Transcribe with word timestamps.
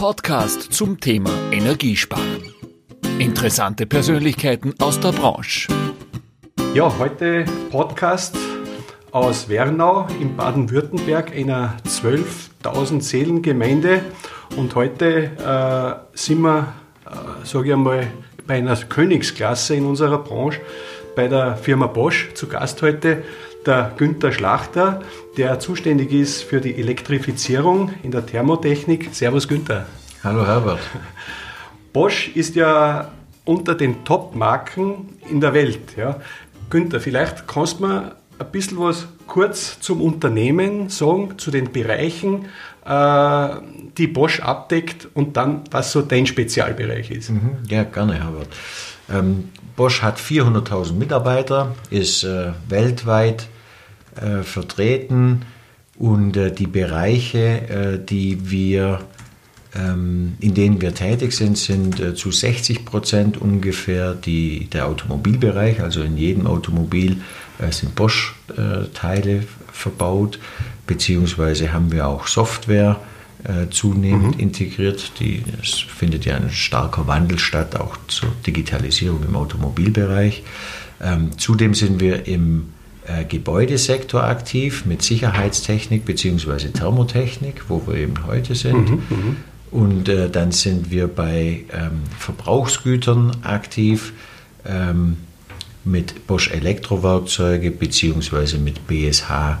Podcast 0.00 0.72
zum 0.72 0.98
Thema 0.98 1.28
Energiesparen. 1.52 2.54
Interessante 3.18 3.84
Persönlichkeiten 3.84 4.72
aus 4.78 4.98
der 4.98 5.12
Branche. 5.12 5.70
Ja, 6.72 6.90
heute 6.98 7.44
Podcast 7.70 8.34
aus 9.12 9.50
Wernau 9.50 10.06
in 10.18 10.38
Baden-Württemberg, 10.38 11.36
einer 11.36 11.76
12.000 11.86 13.02
Seelengemeinde. 13.02 14.00
Und 14.56 14.74
heute 14.74 15.32
äh, 15.36 16.16
sind 16.16 16.40
wir, 16.40 16.72
äh, 17.04 17.44
sage 17.44 17.68
ich 17.68 17.74
einmal, 17.74 18.06
bei 18.46 18.54
einer 18.54 18.76
Königsklasse 18.76 19.74
in 19.74 19.84
unserer 19.84 20.24
Branche, 20.24 20.62
bei 21.14 21.28
der 21.28 21.56
Firma 21.56 21.88
Bosch. 21.88 22.30
Zu 22.32 22.46
Gast 22.46 22.80
heute 22.80 23.22
der 23.66 23.92
Günther 23.96 24.32
Schlachter, 24.32 25.02
der 25.36 25.58
zuständig 25.58 26.12
ist 26.12 26.42
für 26.42 26.60
die 26.60 26.76
Elektrifizierung 26.76 27.92
in 28.02 28.10
der 28.10 28.24
Thermotechnik. 28.24 29.10
Servus 29.12 29.48
Günther. 29.48 29.86
Hallo 30.24 30.46
Herbert. 30.46 30.80
Bosch 31.92 32.30
ist 32.34 32.54
ja 32.54 33.10
unter 33.44 33.74
den 33.74 34.04
Top-Marken 34.04 35.18
in 35.28 35.40
der 35.40 35.54
Welt. 35.54 35.96
Ja. 35.96 36.20
Günther, 36.70 37.00
vielleicht 37.00 37.48
kannst 37.48 37.80
du 37.80 37.86
mir 37.86 38.16
ein 38.38 38.50
bisschen 38.52 38.78
was 38.78 39.06
kurz 39.26 39.78
zum 39.80 40.00
Unternehmen 40.00 40.88
sagen, 40.88 41.38
zu 41.38 41.50
den 41.50 41.72
Bereichen, 41.72 42.46
äh, 42.84 43.48
die 43.98 44.06
Bosch 44.06 44.40
abdeckt 44.40 45.08
und 45.14 45.36
dann, 45.36 45.62
was 45.70 45.92
so 45.92 46.02
dein 46.02 46.26
Spezialbereich 46.26 47.10
ist. 47.10 47.30
Mhm. 47.30 47.58
Ja, 47.68 47.84
gerne, 47.84 48.14
Herbert. 48.14 48.48
Ähm, 49.12 49.50
Bosch 49.76 50.02
hat 50.02 50.18
400.000 50.18 50.94
Mitarbeiter, 50.94 51.74
ist 51.90 52.24
äh, 52.24 52.52
weltweit 52.68 53.48
äh, 54.16 54.42
vertreten 54.42 55.42
und 56.00 56.34
äh, 56.38 56.50
die 56.50 56.66
Bereiche, 56.66 57.38
äh, 57.68 57.98
die 58.02 58.50
wir, 58.50 59.00
ähm, 59.76 60.32
in 60.40 60.54
denen 60.54 60.80
wir 60.80 60.94
tätig 60.94 61.32
sind, 61.32 61.58
sind 61.58 62.00
äh, 62.00 62.14
zu 62.14 62.32
60 62.32 62.86
Prozent 62.86 63.36
ungefähr 63.36 64.14
die, 64.14 64.66
der 64.72 64.86
Automobilbereich. 64.86 65.82
Also 65.82 66.02
in 66.02 66.16
jedem 66.16 66.46
Automobil 66.46 67.18
sind 67.72 67.94
Bosch-Teile 67.94 69.44
verbaut, 69.70 70.38
beziehungsweise 70.86 71.74
haben 71.74 71.92
wir 71.92 72.08
auch 72.08 72.26
Software 72.26 72.98
zunehmend 73.70 74.36
mhm. 74.36 74.40
integriert. 74.40 75.12
Die, 75.20 75.42
es 75.62 75.74
findet 75.74 76.24
ja 76.24 76.36
ein 76.36 76.48
starker 76.48 77.06
Wandel 77.06 77.38
statt, 77.38 77.76
auch 77.78 77.98
zur 78.08 78.30
Digitalisierung 78.46 79.22
im 79.28 79.36
Automobilbereich. 79.36 80.42
Ähm, 81.02 81.36
zudem 81.36 81.74
sind 81.74 82.00
wir 82.00 82.26
im 82.26 82.70
äh, 83.06 83.24
Gebäudesektor 83.24 84.24
aktiv 84.24 84.84
mit 84.84 85.02
Sicherheitstechnik 85.02 86.04
bzw. 86.04 86.68
Thermotechnik, 86.68 87.62
wo 87.68 87.82
wir 87.86 87.94
eben 87.94 88.26
heute 88.26 88.54
sind. 88.54 88.90
Mhm, 88.90 89.02
mhm. 89.08 89.36
Und 89.70 90.08
äh, 90.08 90.28
dann 90.28 90.52
sind 90.52 90.90
wir 90.90 91.06
bei 91.06 91.64
ähm, 91.72 92.02
Verbrauchsgütern 92.18 93.36
aktiv 93.42 94.12
ähm, 94.66 95.16
mit 95.84 96.26
Bosch 96.26 96.50
Elektrowerkzeuge 96.50 97.70
bzw. 97.70 98.58
mit 98.58 98.86
BSH 98.86 99.58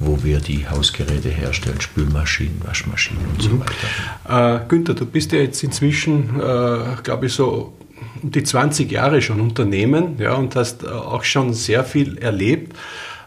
wo 0.00 0.22
wir 0.24 0.40
die 0.40 0.66
Hausgeräte 0.66 1.28
herstellen, 1.28 1.80
Spülmaschinen, 1.80 2.60
Waschmaschinen 2.64 3.22
und 3.34 3.42
so 3.42 3.50
mhm. 3.50 3.60
weiter. 3.60 4.56
Äh, 4.56 4.66
Günther, 4.66 4.94
du 4.94 5.04
bist 5.04 5.30
ja 5.32 5.38
jetzt 5.38 5.62
inzwischen, 5.62 6.40
äh, 6.40 6.96
glaube 7.02 7.26
ich, 7.26 7.34
so 7.34 7.74
um 8.22 8.30
die 8.30 8.42
20 8.42 8.90
Jahre 8.90 9.22
schon 9.22 9.40
Unternehmen 9.40 10.16
ja, 10.18 10.34
und 10.34 10.56
hast 10.56 10.84
äh, 10.84 10.88
auch 10.88 11.24
schon 11.24 11.54
sehr 11.54 11.84
viel 11.84 12.18
erlebt. 12.18 12.76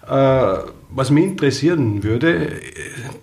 Äh, 0.08 0.58
was 0.96 1.10
mich 1.10 1.24
interessieren 1.24 2.04
würde, 2.04 2.52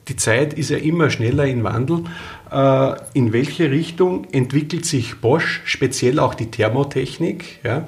die 0.08 0.16
Zeit 0.16 0.54
ist 0.54 0.70
ja 0.70 0.78
immer 0.78 1.08
schneller 1.10 1.44
in 1.44 1.62
Wandel. 1.62 2.04
Äh, 2.50 2.94
in 3.12 3.32
welche 3.32 3.70
Richtung 3.70 4.26
entwickelt 4.32 4.84
sich 4.84 5.20
Bosch, 5.20 5.60
speziell 5.64 6.18
auch 6.18 6.34
die 6.34 6.50
Thermotechnik? 6.50 7.60
Ja? 7.62 7.86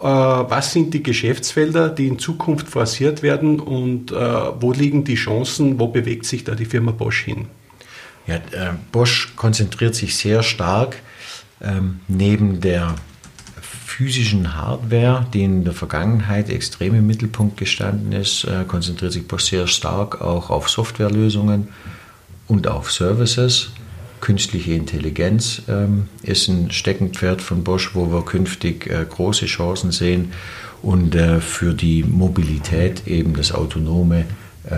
Äh, 0.00 0.50
was 0.50 0.72
sind 0.72 0.94
die 0.94 1.02
Geschäftsfelder, 1.02 1.90
die 1.90 2.08
in 2.08 2.18
Zukunft 2.18 2.68
forciert 2.68 3.22
werden 3.22 3.60
und 3.60 4.10
äh, 4.10 4.16
wo 4.16 4.72
liegen 4.72 5.04
die 5.04 5.14
Chancen, 5.14 5.78
wo 5.78 5.86
bewegt 5.88 6.26
sich 6.26 6.42
da 6.42 6.54
die 6.56 6.64
Firma 6.64 6.90
Bosch 6.90 7.22
hin? 7.24 7.46
Ja, 8.26 8.38
Bosch 8.92 9.32
konzentriert 9.34 9.94
sich 9.94 10.16
sehr 10.16 10.42
stark 10.42 10.96
ähm, 11.62 12.00
neben 12.08 12.60
der 12.60 12.94
physischen 13.60 14.56
Hardware, 14.56 15.26
die 15.32 15.42
in 15.42 15.64
der 15.64 15.74
Vergangenheit 15.74 16.48
extrem 16.48 16.94
im 16.94 17.06
Mittelpunkt 17.06 17.56
gestanden 17.56 18.12
ist, 18.12 18.44
äh, 18.44 18.64
konzentriert 18.66 19.12
sich 19.12 19.28
Bosch 19.28 19.44
sehr 19.44 19.66
stark 19.66 20.20
auch 20.20 20.48
auf 20.48 20.70
Softwarelösungen 20.70 21.68
und 22.46 22.66
auf 22.66 22.90
Services. 22.90 23.72
Künstliche 24.20 24.72
Intelligenz 24.72 25.62
ähm, 25.68 26.08
ist 26.22 26.48
ein 26.48 26.70
Steckenpferd 26.70 27.42
von 27.42 27.64
Bosch, 27.64 27.94
wo 27.94 28.12
wir 28.12 28.24
künftig 28.24 28.86
äh, 28.86 29.04
große 29.08 29.46
Chancen 29.46 29.92
sehen 29.92 30.32
und 30.82 31.14
äh, 31.14 31.40
für 31.40 31.74
die 31.74 32.04
Mobilität 32.04 33.06
eben 33.06 33.34
das 33.34 33.52
autonome 33.52 34.24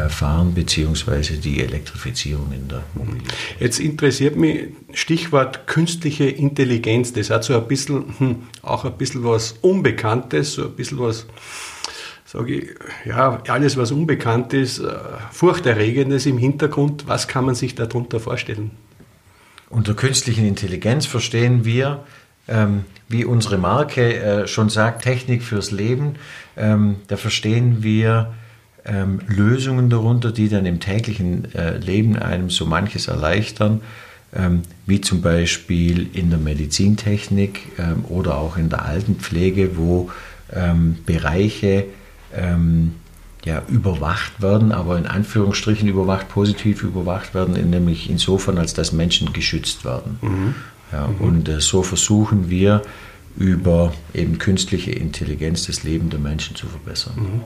fahren 0.08 0.54
beziehungsweise 0.54 1.38
die 1.38 1.60
Elektrifizierung 1.60 2.52
in 2.52 2.68
der 2.68 2.84
Mobilität. 2.94 3.34
Jetzt 3.58 3.80
interessiert 3.80 4.36
mich 4.36 4.68
Stichwort 4.92 5.66
künstliche 5.66 6.24
Intelligenz. 6.24 7.12
Das 7.12 7.30
hat 7.30 7.42
so 7.42 7.56
ein 7.56 7.66
bisschen, 7.66 8.14
hm, 8.18 8.36
auch 8.62 8.84
ein 8.84 8.96
bisschen 8.96 9.24
was 9.24 9.56
Unbekanntes, 9.60 10.52
so 10.52 10.66
ein 10.66 10.76
bisschen 10.76 11.00
was, 11.00 11.26
sage 12.24 12.54
ich, 12.54 12.68
ja, 13.04 13.42
alles 13.48 13.76
was 13.76 13.90
unbekannt 13.90 14.52
ist, 14.52 14.78
äh, 14.78 14.94
furchterregendes 15.32 16.26
im 16.26 16.38
Hintergrund. 16.38 17.08
Was 17.08 17.26
kann 17.26 17.44
man 17.44 17.56
sich 17.56 17.74
darunter 17.74 18.20
vorstellen? 18.20 18.70
Unter 19.68 19.94
künstlichen 19.94 20.46
Intelligenz 20.46 21.06
verstehen 21.06 21.64
wir, 21.64 22.04
ähm, 22.46 22.84
wie 23.08 23.24
unsere 23.24 23.58
Marke 23.58 24.14
äh, 24.14 24.46
schon 24.46 24.68
sagt, 24.68 25.02
Technik 25.02 25.42
fürs 25.42 25.70
Leben. 25.70 26.16
Ähm, 26.56 26.96
da 27.08 27.16
verstehen 27.16 27.82
wir 27.82 28.34
ähm, 28.84 29.20
Lösungen 29.26 29.90
darunter, 29.90 30.32
die 30.32 30.48
dann 30.48 30.66
im 30.66 30.80
täglichen 30.80 31.54
äh, 31.54 31.78
Leben 31.78 32.16
einem 32.16 32.50
so 32.50 32.66
manches 32.66 33.08
erleichtern, 33.08 33.80
ähm, 34.34 34.62
wie 34.86 35.00
zum 35.00 35.22
Beispiel 35.22 36.08
in 36.12 36.30
der 36.30 36.38
Medizintechnik 36.38 37.60
ähm, 37.78 38.04
oder 38.08 38.38
auch 38.38 38.56
in 38.56 38.68
der 38.68 38.84
Altenpflege, 38.84 39.76
wo 39.76 40.10
ähm, 40.52 40.98
Bereiche 41.06 41.84
ähm, 42.34 42.94
ja, 43.44 43.62
überwacht 43.68 44.40
werden, 44.40 44.72
aber 44.72 44.98
in 44.98 45.06
Anführungsstrichen 45.06 45.88
überwacht, 45.88 46.28
positiv 46.28 46.82
überwacht 46.82 47.34
werden, 47.34 47.54
nämlich 47.70 48.08
insofern, 48.08 48.58
als 48.58 48.72
dass 48.72 48.92
Menschen 48.92 49.32
geschützt 49.32 49.84
werden. 49.84 50.18
Mhm. 50.22 50.54
Ja, 50.92 51.08
mhm. 51.08 51.16
Und 51.16 51.48
äh, 51.48 51.60
so 51.60 51.82
versuchen 51.82 52.50
wir, 52.50 52.82
über 53.36 53.92
eben 54.14 54.38
künstliche 54.38 54.92
Intelligenz 54.92 55.66
das 55.66 55.82
Leben 55.82 56.10
der 56.10 56.20
Menschen 56.20 56.54
zu 56.56 56.66
verbessern. 56.66 57.14
Mhm. 57.16 57.40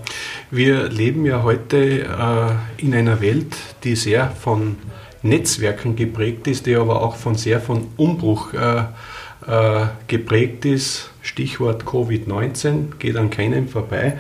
Wir 0.51 0.89
leben 0.89 1.25
ja 1.25 1.43
heute 1.43 2.05
äh, 2.05 2.83
in 2.83 2.95
einer 2.95 3.21
Welt, 3.21 3.57
die 3.85 3.97
sehr 3.97 4.31
von 4.31 4.77
Netzwerken 5.23 5.97
geprägt 5.97 6.47
ist, 6.47 6.67
die 6.67 6.75
aber 6.75 7.03
auch 7.03 7.17
von 7.17 7.35
sehr 7.35 7.61
von 7.61 7.89
Umbruch 7.97 8.53
äh, 8.55 8.85
äh, 9.47 9.87
geprägt 10.09 10.65
ist. 10.65 11.11
Stichwort 11.23 11.85
Covid-19 11.85 12.97
geht 12.99 13.17
an 13.17 13.31
keinem 13.31 13.69
vorbei. 13.69 14.19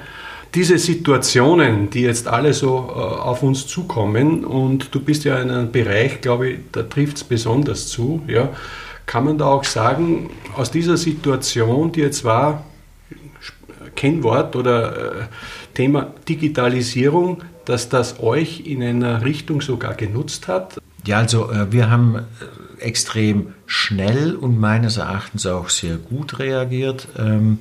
Diese 0.55 0.78
Situationen, 0.78 1.91
die 1.91 2.03
jetzt 2.03 2.28
alle 2.28 2.55
so 2.55 2.88
äh, 2.88 2.99
auf 2.99 3.43
uns 3.43 3.66
zukommen, 3.66 4.44
und 4.44 4.94
du 4.94 5.00
bist 5.00 5.25
ja 5.25 5.41
in 5.41 5.50
einem 5.50 5.71
Bereich, 5.71 6.21
glaube 6.21 6.49
ich, 6.49 6.59
da 6.72 6.82
trifft 6.82 7.19
es 7.19 7.25
besonders 7.25 7.88
zu, 7.88 8.22
ja, 8.26 8.50
kann 9.06 9.25
man 9.25 9.39
da 9.39 9.47
auch 9.47 9.65
sagen, 9.65 10.31
aus 10.56 10.71
dieser 10.71 10.97
Situation, 10.97 11.93
die 11.93 12.00
jetzt 12.00 12.25
war, 12.25 12.65
Kennwort 13.94 14.55
oder 14.56 15.21
äh, 15.21 15.25
Thema 15.75 16.12
Digitalisierung, 16.28 17.43
dass 17.65 17.89
das 17.89 18.21
euch 18.21 18.61
in 18.67 18.82
einer 18.82 19.25
Richtung 19.25 19.61
sogar 19.61 19.94
genutzt 19.94 20.49
hat? 20.49 20.79
Ja, 21.06 21.19
also 21.19 21.50
äh, 21.50 21.73
wir 21.73 21.91
haben 21.91 22.17
äh, 22.17 22.82
extrem 22.82 23.55
schnell 23.67 24.35
und 24.35 24.61
meines 24.61 24.99
Erachtens 24.99 25.47
auch 25.47 25.70
sehr 25.70 25.97
gut 25.97 26.38
reagiert. 26.38 27.09
Ähm, 27.19 27.61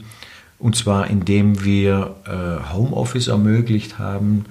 und 0.58 0.76
zwar 0.76 1.08
indem 1.08 1.66
wir 1.66 2.16
Homeoffice 2.74 3.28
ermöglicht 3.28 4.00
haben, 4.00 4.46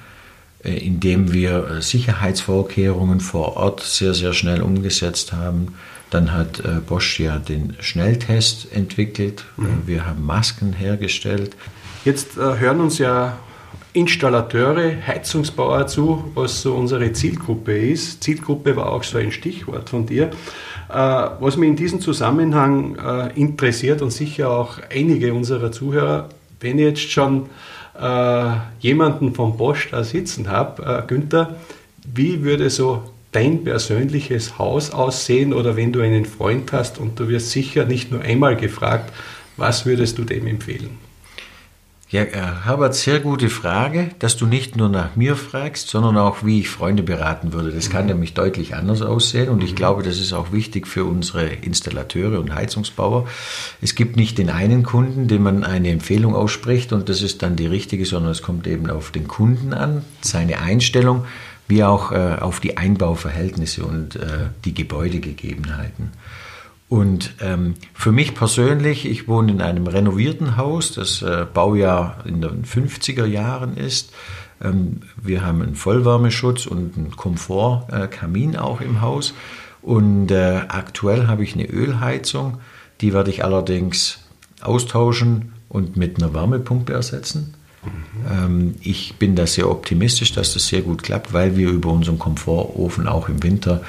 indem 0.62 1.32
wir 1.32 1.80
Sicherheitsvorkehrungen 1.80 3.20
vor 3.20 3.56
Ort 3.56 3.80
sehr, 3.80 4.12
sehr 4.12 4.34
schnell 4.34 4.60
umgesetzt 4.60 5.32
haben 5.32 5.68
dann 6.14 6.32
hat 6.32 6.60
äh, 6.60 6.80
Bosch 6.86 7.18
ja 7.18 7.38
den 7.38 7.74
Schnelltest 7.80 8.72
entwickelt. 8.72 9.44
Mhm. 9.56 9.82
Wir 9.86 10.06
haben 10.06 10.24
Masken 10.24 10.72
hergestellt. 10.72 11.56
Jetzt 12.04 12.38
äh, 12.38 12.58
hören 12.58 12.80
uns 12.80 12.98
ja 12.98 13.36
Installateure, 13.94 14.92
Heizungsbauer 15.06 15.88
zu, 15.88 16.30
was 16.34 16.62
so 16.62 16.74
unsere 16.74 17.12
Zielgruppe 17.12 17.76
ist. 17.76 18.22
Zielgruppe 18.22 18.76
war 18.76 18.92
auch 18.92 19.02
so 19.02 19.18
ein 19.18 19.32
Stichwort 19.32 19.90
von 19.90 20.06
dir. 20.06 20.30
Äh, 20.88 20.92
was 20.92 21.56
mich 21.56 21.68
in 21.68 21.76
diesem 21.76 22.00
Zusammenhang 22.00 22.96
äh, 22.96 23.40
interessiert 23.40 24.00
und 24.00 24.12
sicher 24.12 24.50
auch 24.50 24.78
einige 24.94 25.34
unserer 25.34 25.72
Zuhörer, 25.72 26.28
wenn 26.60 26.78
ich 26.78 26.84
jetzt 26.84 27.10
schon 27.10 27.46
äh, 28.00 28.50
jemanden 28.78 29.34
von 29.34 29.56
Bosch 29.56 29.88
da 29.90 30.04
sitzen 30.04 30.48
habe, 30.48 31.04
Günther, 31.08 31.56
wie 32.06 32.44
würde 32.44 32.70
so 32.70 33.02
dein 33.34 33.64
persönliches 33.64 34.58
Haus 34.58 34.90
aussehen 34.90 35.52
oder 35.52 35.76
wenn 35.76 35.92
du 35.92 36.00
einen 36.00 36.24
Freund 36.24 36.72
hast 36.72 36.98
und 36.98 37.18
du 37.18 37.28
wirst 37.28 37.50
sicher 37.50 37.84
nicht 37.84 38.10
nur 38.10 38.20
einmal 38.20 38.56
gefragt, 38.56 39.12
was 39.56 39.86
würdest 39.86 40.18
du 40.18 40.24
dem 40.24 40.46
empfehlen? 40.46 40.98
Ja, 42.10 42.22
äh, 42.22 42.64
Herbert, 42.64 42.94
sehr 42.94 43.18
gute 43.18 43.48
Frage, 43.48 44.10
dass 44.20 44.36
du 44.36 44.46
nicht 44.46 44.76
nur 44.76 44.88
nach 44.88 45.16
mir 45.16 45.34
fragst, 45.34 45.88
sondern 45.88 46.16
auch, 46.16 46.44
wie 46.44 46.60
ich 46.60 46.68
Freunde 46.68 47.02
beraten 47.02 47.52
würde. 47.52 47.72
Das 47.72 47.90
kann 47.90 48.06
nämlich 48.06 48.34
deutlich 48.34 48.76
anders 48.76 49.02
aussehen 49.02 49.48
und 49.48 49.64
ich 49.64 49.72
mhm. 49.72 49.76
glaube, 49.76 50.02
das 50.04 50.20
ist 50.20 50.32
auch 50.32 50.52
wichtig 50.52 50.86
für 50.86 51.06
unsere 51.06 51.46
Installateure 51.46 52.38
und 52.38 52.54
Heizungsbauer. 52.54 53.26
Es 53.80 53.96
gibt 53.96 54.16
nicht 54.16 54.38
den 54.38 54.50
einen 54.50 54.84
Kunden, 54.84 55.26
dem 55.26 55.42
man 55.42 55.64
eine 55.64 55.88
Empfehlung 55.88 56.36
ausspricht 56.36 56.92
und 56.92 57.08
das 57.08 57.20
ist 57.20 57.42
dann 57.42 57.56
die 57.56 57.66
richtige, 57.66 58.04
sondern 58.04 58.30
es 58.30 58.42
kommt 58.42 58.68
eben 58.68 58.90
auf 58.90 59.10
den 59.10 59.26
Kunden 59.26 59.72
an, 59.72 60.04
seine 60.20 60.60
Einstellung, 60.60 61.24
wie 61.68 61.84
auch 61.84 62.12
äh, 62.12 62.36
auf 62.40 62.60
die 62.60 62.76
Einbauverhältnisse 62.76 63.84
und 63.84 64.16
äh, 64.16 64.48
die 64.64 64.74
Gebäudegegebenheiten. 64.74 66.12
Und 66.88 67.34
ähm, 67.40 67.74
für 67.94 68.12
mich 68.12 68.34
persönlich, 68.34 69.06
ich 69.06 69.26
wohne 69.26 69.52
in 69.52 69.60
einem 69.62 69.86
renovierten 69.86 70.56
Haus, 70.56 70.92
das 70.92 71.22
äh, 71.22 71.46
Baujahr 71.52 72.18
in 72.26 72.40
den 72.40 72.64
50er 72.64 73.24
Jahren 73.24 73.76
ist. 73.76 74.12
Ähm, 74.62 75.00
wir 75.20 75.44
haben 75.44 75.62
einen 75.62 75.74
Vollwärmeschutz 75.74 76.66
und 76.66 76.96
einen 76.96 77.16
Komfortkamin 77.16 78.54
äh, 78.54 78.58
auch 78.58 78.80
im 78.80 79.00
Haus. 79.00 79.34
Und 79.82 80.30
äh, 80.30 80.62
aktuell 80.68 81.26
habe 81.26 81.42
ich 81.42 81.54
eine 81.54 81.66
Ölheizung, 81.66 82.58
die 83.00 83.12
werde 83.12 83.30
ich 83.30 83.44
allerdings 83.44 84.20
austauschen 84.60 85.52
und 85.68 85.96
mit 85.96 86.22
einer 86.22 86.32
Wärmepumpe 86.32 86.92
ersetzen. 86.92 87.54
Mhm. 87.84 88.74
ich 88.80 89.14
bin 89.16 89.36
da 89.36 89.46
sehr 89.46 89.70
optimistisch, 89.70 90.32
dass 90.32 90.54
das 90.54 90.66
sehr 90.66 90.82
gut 90.82 91.02
klappt, 91.02 91.32
weil 91.32 91.56
wir 91.56 91.70
über 91.70 91.90
unseren 91.90 92.18
Komfortofen 92.18 93.06
auch 93.06 93.28
im 93.28 93.42
Winter 93.42 93.82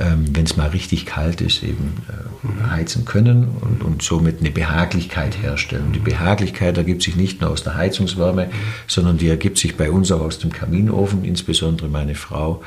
ähm, 0.00 0.24
wenn 0.32 0.44
es 0.44 0.56
mal 0.56 0.68
richtig 0.68 1.04
kalt 1.04 1.40
ist, 1.40 1.62
eben 1.62 1.92
äh, 2.08 2.70
heizen 2.70 3.04
können 3.04 3.48
und, 3.60 3.84
und, 3.84 4.02
somit 4.02 4.40
eine 4.40 4.50
Behaglichkeit 4.50 5.40
herstellen. 5.42 5.92
Die 5.92 5.98
Behaglichkeit 5.98 6.78
ergibt 6.78 7.02
sich 7.02 7.16
nicht 7.16 7.42
nur 7.42 7.50
aus 7.50 7.62
der 7.62 7.76
Heizungswärme, 7.76 8.48
sondern 8.86 9.18
die 9.18 9.28
ergibt 9.28 9.58
sich 9.58 9.76
bei 9.76 9.90
uns 9.90 10.10
auch 10.10 10.22
aus 10.22 10.38
dem 10.38 10.50
Kaminofen, 10.50 11.24
insbesondere 11.24 11.88
meine 11.88 12.14
Frau. 12.14 12.62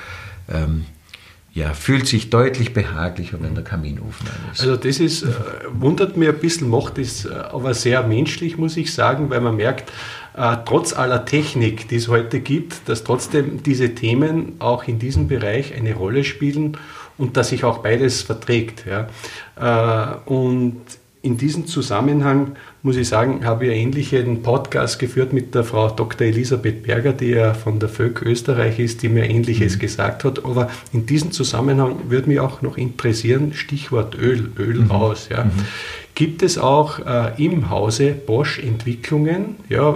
Ja, 1.58 1.74
fühlt 1.74 2.06
sich 2.06 2.30
deutlich 2.30 2.72
behaglicher, 2.72 3.40
wenn 3.42 3.56
der 3.56 3.64
Kaminofen 3.64 4.28
an 4.28 4.52
ist. 4.52 4.62
Also 4.62 4.76
das 4.76 5.00
ist, 5.00 5.24
äh, 5.24 5.28
wundert 5.72 6.16
mir 6.16 6.30
ein 6.30 6.38
bisschen, 6.38 6.70
macht 6.70 7.00
es 7.00 7.26
äh, 7.26 7.30
aber 7.30 7.74
sehr 7.74 8.04
menschlich, 8.04 8.60
muss 8.60 8.78
ich 8.78 8.94
sagen, 8.94 9.32
weil 9.32 9.42
man 9.42 9.56
merkt, 9.56 9.92
äh, 10.36 10.56
trotz 10.66 10.94
aller 10.94 11.26
Technik, 11.26 11.88
die 11.88 11.96
es 11.96 12.10
heute 12.10 12.42
gibt, 12.42 12.88
dass 12.88 13.04
trotzdem 13.04 13.64
diese 13.64 13.96
Themen 13.96 14.58
auch 14.60 14.88
in 14.88 15.00
diesem 15.00 15.28
Bereich 15.28 15.74
eine 15.74 15.96
Rolle 15.96 16.24
spielen 16.26 16.78
und 17.18 17.38
dass 17.38 17.50
sich 17.50 17.64
auch 17.64 17.80
beides 17.80 18.22
verträgt. 18.22 18.84
Ja. 18.86 19.08
Äh, 19.60 20.30
und 20.30 20.80
in 21.28 21.38
diesem 21.38 21.68
Zusammenhang 21.68 22.56
muss 22.84 22.96
ich 22.96 23.10
sagen, 23.10 23.46
habe 23.46 23.66
ich 23.66 23.72
einen 23.72 23.82
ähnlichen 23.82 24.44
Podcast 24.44 24.98
geführt 24.98 25.34
mit 25.34 25.54
der 25.54 25.66
Frau 25.66 25.90
Dr. 25.90 26.26
Elisabeth 26.26 26.84
Berger, 26.84 27.12
die 27.12 27.32
ja 27.32 27.54
von 27.54 27.80
der 27.80 27.90
Völk 27.90 28.22
Österreich 28.22 28.80
ist, 28.80 29.04
die 29.04 29.10
mir 29.10 29.30
Ähnliches 29.30 29.76
mhm. 29.76 29.80
gesagt 29.80 30.24
hat. 30.24 30.46
Aber 30.46 30.70
in 30.94 31.06
diesem 31.06 31.34
Zusammenhang 31.34 31.98
würde 32.08 32.30
mich 32.30 32.40
auch 32.40 32.62
noch 32.62 32.78
interessieren, 32.78 33.52
Stichwort 33.54 34.16
Öl, 34.18 34.52
Öl 34.58 34.86
mhm. 34.86 34.92
aus. 34.92 35.28
Ja. 35.28 35.44
Mhm 35.44 35.52
gibt 36.18 36.42
es 36.42 36.58
auch 36.58 36.98
äh, 36.98 37.32
im 37.38 37.70
Hause 37.70 38.12
Bosch 38.12 38.58
Entwicklungen. 38.58 39.58
Ja, 39.70 39.96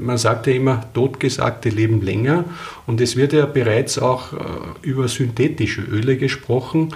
man 0.00 0.18
sagt 0.18 0.48
ja 0.48 0.52
immer, 0.52 0.92
Totgesagte 0.94 1.68
leben 1.68 2.02
länger 2.02 2.44
und 2.88 3.00
es 3.00 3.14
wird 3.14 3.32
ja 3.32 3.46
bereits 3.46 3.96
auch 3.96 4.32
äh, 4.32 4.36
über 4.82 5.06
synthetische 5.06 5.82
Öle 5.82 6.16
gesprochen. 6.16 6.92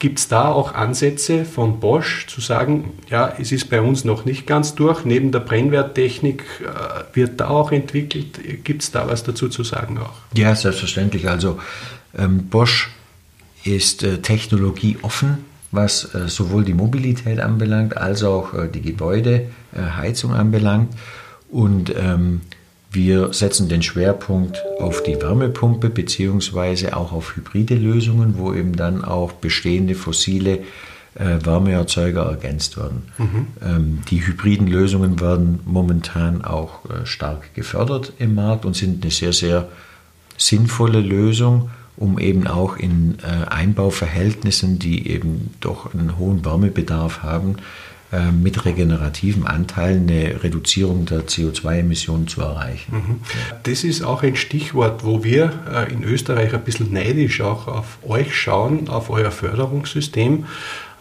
Gibt 0.00 0.18
es 0.18 0.26
da 0.26 0.48
auch 0.48 0.74
Ansätze 0.74 1.44
von 1.44 1.78
Bosch 1.78 2.26
zu 2.26 2.40
sagen, 2.40 2.94
ja, 3.08 3.32
es 3.38 3.52
ist 3.52 3.70
bei 3.70 3.80
uns 3.80 4.04
noch 4.04 4.24
nicht 4.24 4.44
ganz 4.44 4.74
durch, 4.74 5.04
neben 5.04 5.30
der 5.30 5.40
Brennwerttechnik 5.40 6.42
äh, 6.62 7.16
wird 7.16 7.38
da 7.38 7.46
auch 7.46 7.70
entwickelt. 7.70 8.40
Gibt 8.64 8.82
es 8.82 8.90
da 8.90 9.06
was 9.06 9.22
dazu 9.22 9.48
zu 9.48 9.62
sagen 9.62 9.98
auch? 9.98 10.14
Ja, 10.34 10.56
selbstverständlich. 10.56 11.28
Also 11.28 11.60
ähm, 12.18 12.48
Bosch 12.48 12.90
ist 13.62 14.02
äh, 14.02 14.18
technologieoffen 14.18 15.44
was 15.76 16.14
äh, 16.14 16.28
sowohl 16.28 16.64
die 16.64 16.74
Mobilität 16.74 17.38
anbelangt 17.40 17.96
als 17.96 18.24
auch 18.24 18.54
äh, 18.54 18.68
die 18.68 18.82
Gebäudeheizung 18.82 20.34
anbelangt. 20.34 20.94
Und 21.50 21.94
ähm, 21.96 22.40
wir 22.90 23.32
setzen 23.32 23.68
den 23.68 23.82
Schwerpunkt 23.82 24.64
auf 24.80 25.02
die 25.02 25.20
Wärmepumpe 25.20 25.90
beziehungsweise 25.90 26.96
auch 26.96 27.12
auf 27.12 27.36
hybride 27.36 27.74
Lösungen, 27.74 28.38
wo 28.38 28.52
eben 28.52 28.74
dann 28.74 29.04
auch 29.04 29.32
bestehende 29.32 29.94
fossile 29.94 30.60
äh, 31.14 31.44
Wärmeerzeuger 31.44 32.24
ergänzt 32.24 32.76
werden. 32.76 33.02
Mhm. 33.18 33.46
Ähm, 33.64 34.02
die 34.10 34.26
hybriden 34.26 34.66
Lösungen 34.66 35.20
werden 35.20 35.60
momentan 35.64 36.44
auch 36.44 36.84
äh, 36.86 37.06
stark 37.06 37.54
gefördert 37.54 38.12
im 38.18 38.34
Markt 38.34 38.64
und 38.64 38.76
sind 38.76 39.02
eine 39.02 39.10
sehr, 39.10 39.32
sehr 39.32 39.68
sinnvolle 40.36 41.00
Lösung 41.00 41.70
um 41.96 42.18
eben 42.18 42.46
auch 42.46 42.76
in 42.76 43.18
äh, 43.22 43.48
Einbauverhältnissen, 43.48 44.78
die 44.78 45.08
eben 45.08 45.54
doch 45.60 45.92
einen 45.94 46.18
hohen 46.18 46.44
Wärmebedarf 46.44 47.22
haben, 47.22 47.56
äh, 48.12 48.30
mit 48.30 48.64
regenerativen 48.64 49.46
Anteilen 49.46 50.08
eine 50.08 50.42
Reduzierung 50.42 51.06
der 51.06 51.26
CO2-Emissionen 51.26 52.28
zu 52.28 52.40
erreichen. 52.40 52.92
Mhm. 52.92 53.20
Das 53.64 53.82
ist 53.82 54.02
auch 54.02 54.22
ein 54.22 54.36
Stichwort, 54.36 55.04
wo 55.04 55.24
wir 55.24 55.52
äh, 55.72 55.92
in 55.92 56.04
Österreich 56.04 56.54
ein 56.54 56.62
bisschen 56.62 56.92
neidisch 56.92 57.40
auch 57.40 57.66
auf 57.66 57.98
euch 58.06 58.36
schauen, 58.36 58.88
auf 58.88 59.10
euer 59.10 59.30
Förderungssystem. 59.30 60.46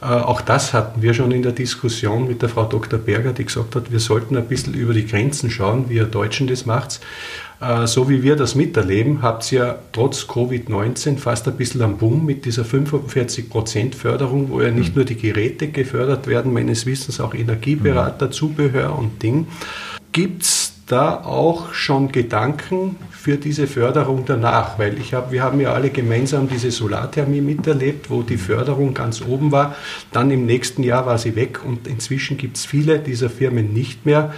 Auch 0.01 0.42
das 0.42 0.74
hatten 0.74 1.01
wir 1.01 1.15
schon 1.15 1.31
in 1.31 1.42
der 1.42 1.53
Diskussion 1.53 2.27
mit 2.27 2.42
der 2.42 2.50
Frau 2.50 2.65
Dr. 2.65 3.00
Berger, 3.00 3.31
die 3.31 3.45
gesagt 3.45 3.75
hat, 3.75 3.92
wir 3.92 4.00
sollten 4.00 4.36
ein 4.36 4.45
bisschen 4.45 4.74
über 4.75 4.94
die 4.94 5.07
Grenzen 5.07 5.50
schauen, 5.50 5.89
wie 5.89 5.95
ihr 5.95 6.06
Deutschen 6.06 6.47
das 6.47 6.65
macht. 6.65 7.00
Äh, 7.62 7.88
so 7.88 8.10
wie 8.10 8.24
wir 8.24 8.36
das 8.36 8.56
miterleben, 8.56 9.22
habt 9.22 9.52
ihr 9.52 9.80
trotz 9.92 10.24
Covid-19 10.24 11.18
fast 11.18 11.48
ein 11.48 11.56
bisschen 11.56 11.81
am 11.81 11.98
Boom 11.98 12.25
mit 12.25 12.46
dieser 12.46 12.63
45% 12.63 13.96
Förderung, 13.96 14.50
wo 14.50 14.62
ja 14.62 14.72
nicht 14.72 14.90
mhm. 14.90 14.96
nur 14.96 15.06
die 15.06 15.16
Geräte 15.16 15.69
gefördert 15.69 16.28
werden, 16.28 16.54
meines 16.54 16.86
Wissens 16.86 17.19
auch 17.19 17.34
Energieberater, 17.34 18.28
mhm. 18.28 18.31
Zubehör 18.31 18.98
und 18.98 19.22
Ding. 19.24 19.48
Gibt 20.12 20.44
es 20.44 20.74
da 20.88 21.24
auch 21.24 21.74
schon 21.74 22.12
Gedanken 22.12 22.96
für 23.10 23.38
diese 23.38 23.68
Förderung 23.68 24.24
danach? 24.25 24.78
Weil 24.78 24.98
ich 25.00 25.13
hab, 25.13 25.31
wir 25.31 25.42
haben 25.42 25.60
ja 25.60 25.74
alle 25.74 25.90
gemeinsam 25.90 26.48
diese 26.48 26.71
Solarthermie 26.71 27.42
miterlebt, 27.42 28.09
wo 28.09 28.21
die 28.21 28.38
Förderung 28.38 28.94
ganz 28.94 29.21
oben 29.21 29.52
war. 29.52 29.76
Dann 30.12 30.30
im 30.31 30.45
nächsten 30.45 30.83
Jahr 30.83 31.06
war 31.06 31.18
sie 31.18 31.35
weg 31.35 31.62
und 31.66 31.88
inzwischen 31.88 32.38
gibt 32.38 32.57
es 32.57 32.66
viele 32.66 33.00
dieser 33.00 33.30
Firmen 33.30 33.74
nicht 33.74 34.06
mehr. 34.06 34.33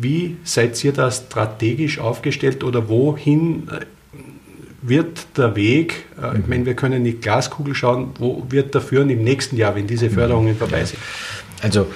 Wie 0.00 0.36
seid 0.44 0.82
ihr 0.84 0.92
da 0.92 1.10
strategisch 1.10 1.98
aufgestellt 1.98 2.62
oder 2.62 2.88
wohin 2.88 3.68
äh, 3.68 3.84
wird 4.80 5.26
der 5.36 5.56
Weg, 5.56 6.06
äh, 6.22 6.36
ich 6.38 6.44
mhm. 6.44 6.48
meine, 6.48 6.66
wir 6.66 6.74
können 6.74 6.94
in 6.94 7.04
die 7.04 7.14
Glaskugel 7.14 7.74
schauen, 7.74 8.10
wo 8.18 8.46
wird 8.48 8.74
der 8.74 8.80
führen 8.80 9.10
im 9.10 9.24
nächsten 9.24 9.56
Jahr, 9.56 9.74
wenn 9.74 9.88
diese 9.88 10.08
Förderungen 10.08 10.54
mhm. 10.54 10.58
vorbei 10.58 10.84
sind? 10.84 11.00
Also 11.62 11.88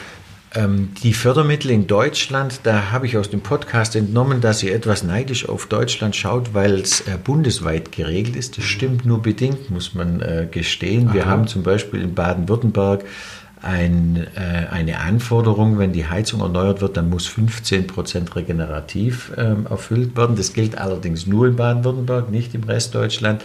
ähm, 0.54 0.90
die 1.04 1.14
Fördermittel 1.14 1.70
in 1.70 1.86
Deutschland, 1.86 2.60
da 2.64 2.90
habe 2.90 3.06
ich 3.06 3.16
aus 3.16 3.30
dem 3.30 3.40
Podcast 3.40 3.94
entnommen, 3.94 4.40
dass 4.40 4.64
ihr 4.64 4.74
etwas 4.74 5.04
neidisch 5.04 5.48
auf 5.48 5.66
Deutschland 5.66 6.16
schaut, 6.16 6.54
weil 6.54 6.80
es 6.80 7.02
äh, 7.02 7.16
bundesweit 7.22 7.92
geregelt 7.92 8.34
ist. 8.34 8.58
Das 8.58 8.64
mhm. 8.64 8.68
stimmt 8.68 9.06
nur 9.06 9.22
bedingt, 9.22 9.70
muss 9.70 9.94
man 9.94 10.48
gestehen. 10.50 11.12
Wir 11.14 11.26
haben 11.26 11.46
zum 11.46 11.62
Beispiel 11.62 12.02
in 12.02 12.14
Baden-Württemberg 12.14 13.04
ein, 13.62 14.26
äh, 14.34 14.66
eine 14.70 14.98
Anforderung, 14.98 15.78
wenn 15.78 15.92
die 15.92 16.06
Heizung 16.06 16.40
erneuert 16.40 16.80
wird, 16.80 16.96
dann 16.96 17.08
muss 17.08 17.26
15 17.26 17.86
Prozent 17.86 18.34
regenerativ 18.34 19.32
ähm, 19.36 19.66
erfüllt 19.70 20.16
werden. 20.16 20.36
Das 20.36 20.52
gilt 20.52 20.78
allerdings 20.78 21.26
nur 21.26 21.46
in 21.46 21.56
Baden-Württemberg, 21.56 22.30
nicht 22.30 22.54
im 22.54 22.64
Rest 22.64 22.94
Deutschland. 22.94 23.42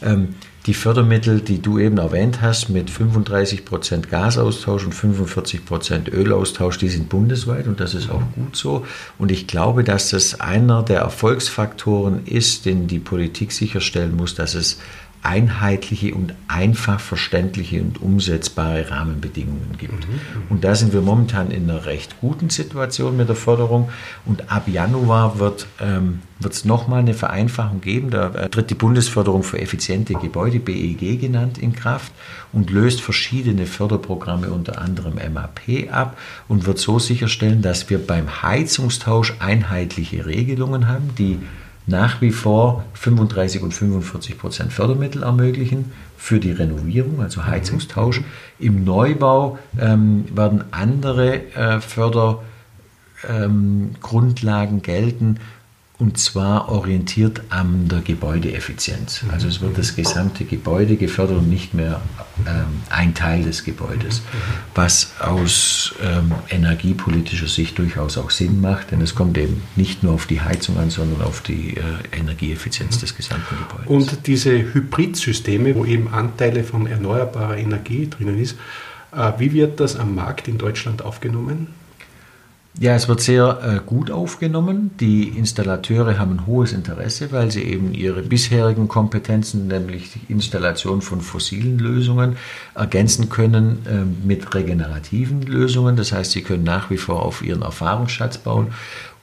Ähm, 0.00 0.34
die 0.66 0.74
Fördermittel, 0.74 1.40
die 1.40 1.62
du 1.62 1.78
eben 1.78 1.96
erwähnt 1.96 2.42
hast, 2.42 2.68
mit 2.68 2.90
35 2.90 3.64
Prozent 3.64 4.10
Gasaustausch 4.10 4.84
und 4.84 4.92
45 4.92 5.64
Prozent 5.64 6.08
Ölaustausch, 6.08 6.76
die 6.76 6.90
sind 6.90 7.08
bundesweit 7.08 7.66
und 7.66 7.80
das 7.80 7.94
ist 7.94 8.10
auch 8.10 8.22
gut 8.34 8.54
so. 8.54 8.84
Und 9.16 9.32
ich 9.32 9.46
glaube, 9.46 9.82
dass 9.82 10.10
das 10.10 10.40
einer 10.40 10.82
der 10.82 10.98
Erfolgsfaktoren 10.98 12.26
ist, 12.26 12.66
den 12.66 12.86
die 12.86 12.98
Politik 12.98 13.52
sicherstellen 13.52 14.14
muss, 14.14 14.34
dass 14.34 14.54
es 14.54 14.78
einheitliche 15.22 16.14
und 16.14 16.34
einfach 16.46 17.00
verständliche 17.00 17.82
und 17.82 18.00
umsetzbare 18.00 18.90
Rahmenbedingungen 18.90 19.76
gibt. 19.78 20.08
Mhm, 20.08 20.14
mhm. 20.14 20.42
Und 20.48 20.64
da 20.64 20.74
sind 20.74 20.92
wir 20.92 21.00
momentan 21.00 21.50
in 21.50 21.68
einer 21.68 21.86
recht 21.86 22.20
guten 22.20 22.50
Situation 22.50 23.16
mit 23.16 23.28
der 23.28 23.36
Förderung. 23.36 23.90
Und 24.24 24.50
ab 24.50 24.68
Januar 24.68 25.38
wird 25.38 25.66
ähm, 25.80 26.20
es 26.48 26.64
nochmal 26.64 27.00
eine 27.00 27.14
Vereinfachung 27.14 27.80
geben. 27.80 28.10
Da 28.10 28.30
äh, 28.30 28.48
tritt 28.48 28.70
die 28.70 28.74
Bundesförderung 28.74 29.42
für 29.42 29.60
effiziente 29.60 30.14
Gebäude, 30.14 30.60
BEG 30.60 31.20
genannt, 31.20 31.58
in 31.58 31.72
Kraft 31.72 32.12
und 32.52 32.70
löst 32.70 33.00
verschiedene 33.00 33.66
Förderprogramme, 33.66 34.50
unter 34.50 34.80
anderem 34.80 35.14
MAP, 35.32 35.90
ab 35.90 36.16
und 36.46 36.66
wird 36.66 36.78
so 36.78 36.98
sicherstellen, 36.98 37.60
dass 37.60 37.90
wir 37.90 37.98
beim 37.98 38.42
Heizungstausch 38.42 39.34
einheitliche 39.40 40.26
Regelungen 40.26 40.88
haben, 40.88 41.10
die 41.18 41.38
nach 41.88 42.20
wie 42.20 42.30
vor 42.30 42.84
35 42.94 43.62
und 43.62 43.72
45 43.72 44.38
Prozent 44.38 44.72
Fördermittel 44.72 45.22
ermöglichen 45.22 45.92
für 46.16 46.38
die 46.38 46.52
Renovierung, 46.52 47.22
also 47.22 47.46
Heizungstausch. 47.46 48.20
Im 48.58 48.84
Neubau 48.84 49.58
ähm, 49.80 50.26
werden 50.34 50.64
andere 50.70 51.54
äh, 51.54 51.80
Fördergrundlagen 51.80 54.76
ähm, 54.76 54.82
gelten 54.82 55.40
und 56.00 56.16
zwar 56.16 56.68
orientiert 56.68 57.42
an 57.50 57.88
der 57.88 58.02
Gebäudeeffizienz. 58.02 59.24
Also 59.32 59.48
es 59.48 59.60
wird 59.60 59.76
das 59.76 59.96
gesamte 59.96 60.44
Gebäude 60.44 60.96
gefördert 60.96 61.38
und 61.38 61.50
nicht 61.50 61.74
mehr 61.74 62.00
ähm, 62.46 62.82
ein 62.88 63.14
Teil 63.14 63.42
des 63.42 63.64
Gebäudes, 63.64 64.22
was 64.76 65.14
aus 65.18 65.94
ähm, 66.00 66.32
energiepolitischer 66.50 67.48
Sicht 67.48 67.78
durchaus 67.78 68.16
auch 68.16 68.30
Sinn 68.30 68.60
macht, 68.60 68.92
denn 68.92 69.00
es 69.00 69.16
kommt 69.16 69.36
eben 69.38 69.60
nicht 69.74 70.04
nur 70.04 70.12
auf 70.12 70.26
die 70.26 70.40
Heizung 70.40 70.78
an, 70.78 70.90
sondern 70.90 71.20
auf 71.20 71.40
die 71.40 71.76
äh, 71.76 71.82
Energieeffizienz 72.16 73.00
des 73.00 73.16
gesamten 73.16 73.56
Gebäudes. 73.56 73.88
Und 73.88 74.26
diese 74.28 74.52
Hybridsysteme, 74.52 75.74
wo 75.74 75.84
eben 75.84 76.14
Anteile 76.14 76.62
von 76.62 76.86
erneuerbarer 76.86 77.56
Energie 77.56 78.08
drinnen 78.08 78.38
ist, 78.38 78.56
äh, 79.12 79.32
wie 79.38 79.52
wird 79.52 79.80
das 79.80 79.96
am 79.96 80.14
Markt 80.14 80.46
in 80.46 80.58
Deutschland 80.58 81.02
aufgenommen? 81.02 81.68
Ja, 82.80 82.94
es 82.94 83.08
wird 83.08 83.20
sehr 83.20 83.58
äh, 83.60 83.80
gut 83.84 84.08
aufgenommen. 84.12 84.92
Die 85.00 85.26
Installateure 85.26 86.16
haben 86.16 86.38
ein 86.38 86.46
hohes 86.46 86.72
Interesse, 86.72 87.32
weil 87.32 87.50
sie 87.50 87.64
eben 87.64 87.92
ihre 87.92 88.22
bisherigen 88.22 88.86
Kompetenzen, 88.86 89.66
nämlich 89.66 90.12
die 90.12 90.32
Installation 90.32 91.02
von 91.02 91.20
fossilen 91.20 91.80
Lösungen, 91.80 92.36
ergänzen 92.76 93.30
können 93.30 93.84
äh, 93.84 94.04
mit 94.24 94.54
regenerativen 94.54 95.42
Lösungen. 95.42 95.96
Das 95.96 96.12
heißt, 96.12 96.30
sie 96.30 96.42
können 96.42 96.62
nach 96.62 96.88
wie 96.88 96.98
vor 96.98 97.22
auf 97.22 97.42
ihren 97.42 97.62
Erfahrungsschatz 97.62 98.38
bauen. 98.38 98.68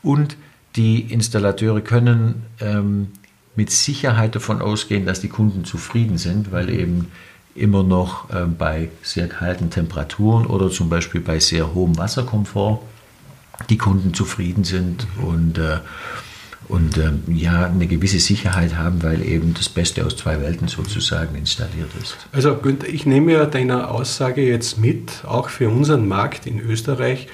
Und 0.04 0.36
die 0.76 1.00
Installateure 1.00 1.80
können 1.80 2.44
ähm, 2.60 3.08
mit 3.56 3.72
Sicherheit 3.72 4.36
davon 4.36 4.62
ausgehen, 4.62 5.06
dass 5.06 5.22
die 5.22 5.30
Kunden 5.30 5.64
zufrieden 5.64 6.18
sind, 6.18 6.52
weil 6.52 6.70
eben 6.70 7.10
immer 7.56 7.84
noch 7.84 8.30
äh, 8.32 8.44
bei 8.46 8.90
sehr 9.02 9.30
kalten 9.30 9.70
Temperaturen 9.70 10.46
oder 10.46 10.70
zum 10.70 10.90
Beispiel 10.90 11.22
bei 11.22 11.40
sehr 11.40 11.74
hohem 11.74 11.98
Wasserkomfort 11.98 12.82
die 13.70 13.78
Kunden 13.78 14.14
zufrieden 14.14 14.64
sind 14.64 15.08
und, 15.22 15.58
äh, 15.58 15.80
und 16.68 16.98
äh, 16.98 17.12
ja, 17.28 17.66
eine 17.66 17.88
gewisse 17.88 18.20
Sicherheit 18.20 18.76
haben, 18.76 19.04
weil 19.04 19.22
eben 19.24 19.54
das 19.54 19.70
Beste 19.70 20.06
aus 20.06 20.18
zwei 20.18 20.42
Welten 20.42 20.68
sozusagen 20.68 21.36
installiert 21.36 21.90
ist. 22.02 22.18
Also 22.32 22.56
Günther, 22.56 22.88
ich 22.90 23.06
nehme 23.06 23.34
ja 23.34 23.46
deine 23.46 23.90
Aussage 23.90 24.42
jetzt 24.42 24.78
mit, 24.78 25.24
auch 25.26 25.50
für 25.50 25.70
unseren 25.70 26.08
Markt 26.08 26.48
in 26.48 26.60
Österreich. 26.60 27.28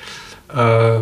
Äh, 0.53 0.99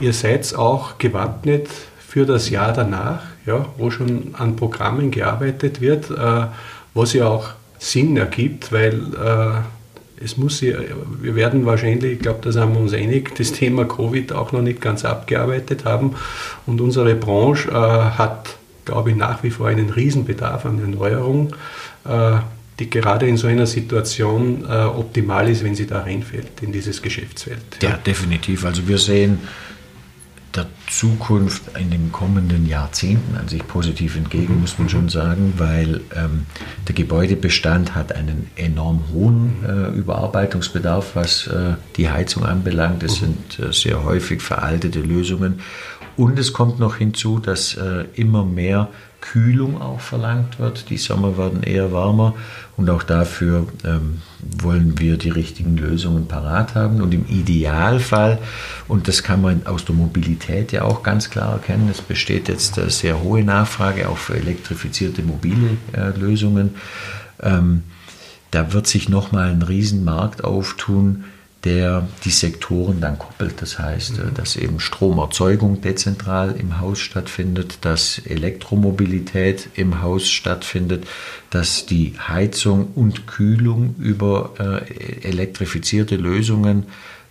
ihr 0.00 0.12
seid 0.12 0.54
auch 0.54 0.98
gewappnet 0.98 1.68
für 1.98 2.24
das 2.24 2.50
Jahr 2.50 2.72
danach, 2.72 3.22
ja, 3.44 3.66
wo 3.76 3.90
schon 3.90 4.34
an 4.34 4.56
Programmen 4.56 5.10
gearbeitet 5.10 5.80
wird, 5.80 6.10
äh, 6.10 6.46
was 6.94 7.12
ja 7.12 7.26
auch 7.26 7.50
Sinn 7.78 8.16
ergibt, 8.16 8.72
weil 8.72 8.94
äh, 9.14 9.60
es 10.22 10.36
muss 10.36 10.60
ja, 10.60 10.78
wir 11.20 11.34
werden 11.34 11.66
wahrscheinlich, 11.66 12.14
ich 12.14 12.18
glaube, 12.20 12.40
da 12.42 12.52
sind 12.52 12.72
wir 12.72 12.80
uns 12.80 12.92
einig, 12.92 13.34
das 13.36 13.52
Thema 13.52 13.84
Covid 13.84 14.32
auch 14.32 14.52
noch 14.52 14.62
nicht 14.62 14.80
ganz 14.80 15.04
abgearbeitet 15.04 15.84
haben. 15.84 16.14
Und 16.66 16.80
unsere 16.80 17.14
Branche 17.14 17.68
äh, 17.68 17.72
hat, 17.72 18.56
glaube 18.84 19.10
ich, 19.10 19.16
nach 19.16 19.42
wie 19.42 19.50
vor 19.50 19.68
einen 19.68 19.90
Riesenbedarf 19.90 20.64
an 20.64 20.78
Erneuerung, 20.78 21.54
äh, 22.04 22.38
die 22.78 22.90
gerade 22.90 23.26
in 23.26 23.36
so 23.36 23.46
einer 23.46 23.66
Situation 23.66 24.64
äh, 24.68 24.84
optimal 24.84 25.48
ist, 25.48 25.64
wenn 25.64 25.74
sie 25.74 25.86
da 25.86 26.00
reinfällt 26.00 26.62
in 26.62 26.72
dieses 26.72 27.00
Geschäftsfeld. 27.00 27.58
Ja. 27.82 27.90
ja, 27.90 27.96
definitiv. 27.96 28.64
Also 28.64 28.86
wir 28.86 28.98
sehen 28.98 29.40
der 30.56 30.66
Zukunft 30.88 31.76
in 31.78 31.90
den 31.90 32.12
kommenden 32.12 32.66
Jahrzehnten 32.66 33.36
an 33.36 33.48
sich 33.48 33.66
positiv 33.66 34.16
entgegen, 34.16 34.60
muss 34.60 34.78
man 34.78 34.88
schon 34.88 35.08
sagen, 35.08 35.54
weil 35.56 36.00
ähm, 36.14 36.46
der 36.88 36.94
Gebäudebestand 36.94 37.94
hat 37.94 38.12
einen 38.12 38.50
enorm 38.56 39.04
hohen 39.12 39.64
äh, 39.64 39.96
Überarbeitungsbedarf, 39.96 41.14
was 41.14 41.46
äh, 41.46 41.74
die 41.96 42.08
Heizung 42.08 42.44
anbelangt. 42.44 43.02
Es 43.02 43.16
sind 43.16 43.58
äh, 43.58 43.72
sehr 43.72 44.04
häufig 44.04 44.40
veraltete 44.40 45.00
Lösungen. 45.00 45.60
Und 46.16 46.38
es 46.38 46.52
kommt 46.52 46.78
noch 46.78 46.96
hinzu, 46.96 47.38
dass 47.38 47.74
äh, 47.74 48.06
immer 48.14 48.44
mehr 48.44 48.88
Kühlung 49.32 49.80
auch 49.80 50.00
verlangt 50.00 50.58
wird. 50.58 50.88
Die 50.90 50.98
Sommer 50.98 51.36
werden 51.36 51.62
eher 51.62 51.92
warmer 51.92 52.34
und 52.76 52.88
auch 52.90 53.02
dafür 53.02 53.66
ähm, 53.84 54.22
wollen 54.62 54.98
wir 54.98 55.16
die 55.16 55.30
richtigen 55.30 55.76
Lösungen 55.76 56.28
parat 56.28 56.74
haben. 56.74 57.00
Und 57.00 57.12
im 57.12 57.26
Idealfall, 57.26 58.38
und 58.86 59.08
das 59.08 59.22
kann 59.22 59.42
man 59.42 59.66
aus 59.66 59.84
der 59.84 59.94
Mobilität 59.94 60.72
ja 60.72 60.82
auch 60.82 61.02
ganz 61.02 61.30
klar 61.30 61.52
erkennen, 61.54 61.88
es 61.90 62.00
besteht 62.00 62.48
jetzt 62.48 62.78
äh, 62.78 62.88
sehr 62.88 63.22
hohe 63.22 63.42
Nachfrage 63.42 64.08
auch 64.08 64.18
für 64.18 64.36
elektrifizierte 64.36 65.22
mobile 65.22 65.76
äh, 65.92 66.16
Lösungen. 66.16 66.76
Ähm, 67.42 67.82
da 68.52 68.72
wird 68.72 68.86
sich 68.86 69.08
nochmal 69.08 69.50
ein 69.50 69.62
Riesenmarkt 69.62 70.44
auftun 70.44 71.24
der 71.66 72.06
die 72.24 72.30
Sektoren 72.30 73.00
dann 73.00 73.18
koppelt. 73.18 73.60
Das 73.60 73.78
heißt, 73.78 74.20
äh, 74.20 74.32
dass 74.32 74.56
eben 74.56 74.78
Stromerzeugung 74.80 75.80
dezentral 75.80 76.54
im 76.56 76.80
Haus 76.80 77.00
stattfindet, 77.00 77.78
dass 77.82 78.20
Elektromobilität 78.24 79.68
im 79.74 80.00
Haus 80.00 80.28
stattfindet, 80.28 81.06
dass 81.50 81.84
die 81.84 82.14
Heizung 82.26 82.92
und 82.94 83.26
Kühlung 83.26 83.96
über 83.98 84.54
äh, 84.58 85.28
elektrifizierte 85.28 86.16
Lösungen 86.16 86.84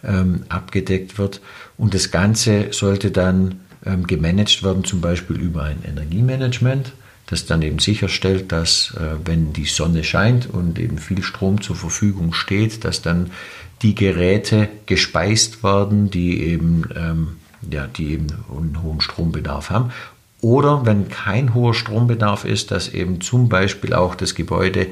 ähm, 0.03 0.43
abgedeckt 0.49 1.17
wird. 1.17 1.39
Und 1.77 1.93
das 1.93 2.11
Ganze 2.11 2.67
sollte 2.71 3.11
dann 3.11 3.61
ähm, 3.85 4.05
gemanagt 4.05 4.63
werden, 4.63 4.83
zum 4.83 4.99
Beispiel 4.99 5.37
über 5.37 5.63
ein 5.63 5.77
Energiemanagement 5.87 6.91
das 7.27 7.45
dann 7.45 7.61
eben 7.61 7.79
sicherstellt, 7.79 8.51
dass 8.51 8.93
äh, 8.97 9.15
wenn 9.25 9.53
die 9.53 9.65
Sonne 9.65 10.03
scheint 10.03 10.47
und 10.49 10.79
eben 10.79 10.97
viel 10.97 11.23
Strom 11.23 11.61
zur 11.61 11.75
Verfügung 11.75 12.33
steht, 12.33 12.83
dass 12.85 13.01
dann 13.01 13.31
die 13.81 13.95
Geräte 13.95 14.69
gespeist 14.85 15.63
werden, 15.63 16.09
die 16.09 16.43
eben, 16.43 16.83
ähm, 16.95 17.27
ja, 17.69 17.87
die 17.87 18.13
eben 18.13 18.27
einen 18.55 18.81
hohen 18.83 19.01
Strombedarf 19.01 19.69
haben. 19.69 19.91
Oder 20.41 20.85
wenn 20.85 21.09
kein 21.09 21.53
hoher 21.53 21.73
Strombedarf 21.73 22.45
ist, 22.45 22.69
dass 22.69 22.89
eben 22.89 23.21
zum 23.21 23.49
Beispiel 23.49 23.93
auch 23.93 24.13
das 24.13 24.35
Gebäude 24.35 24.87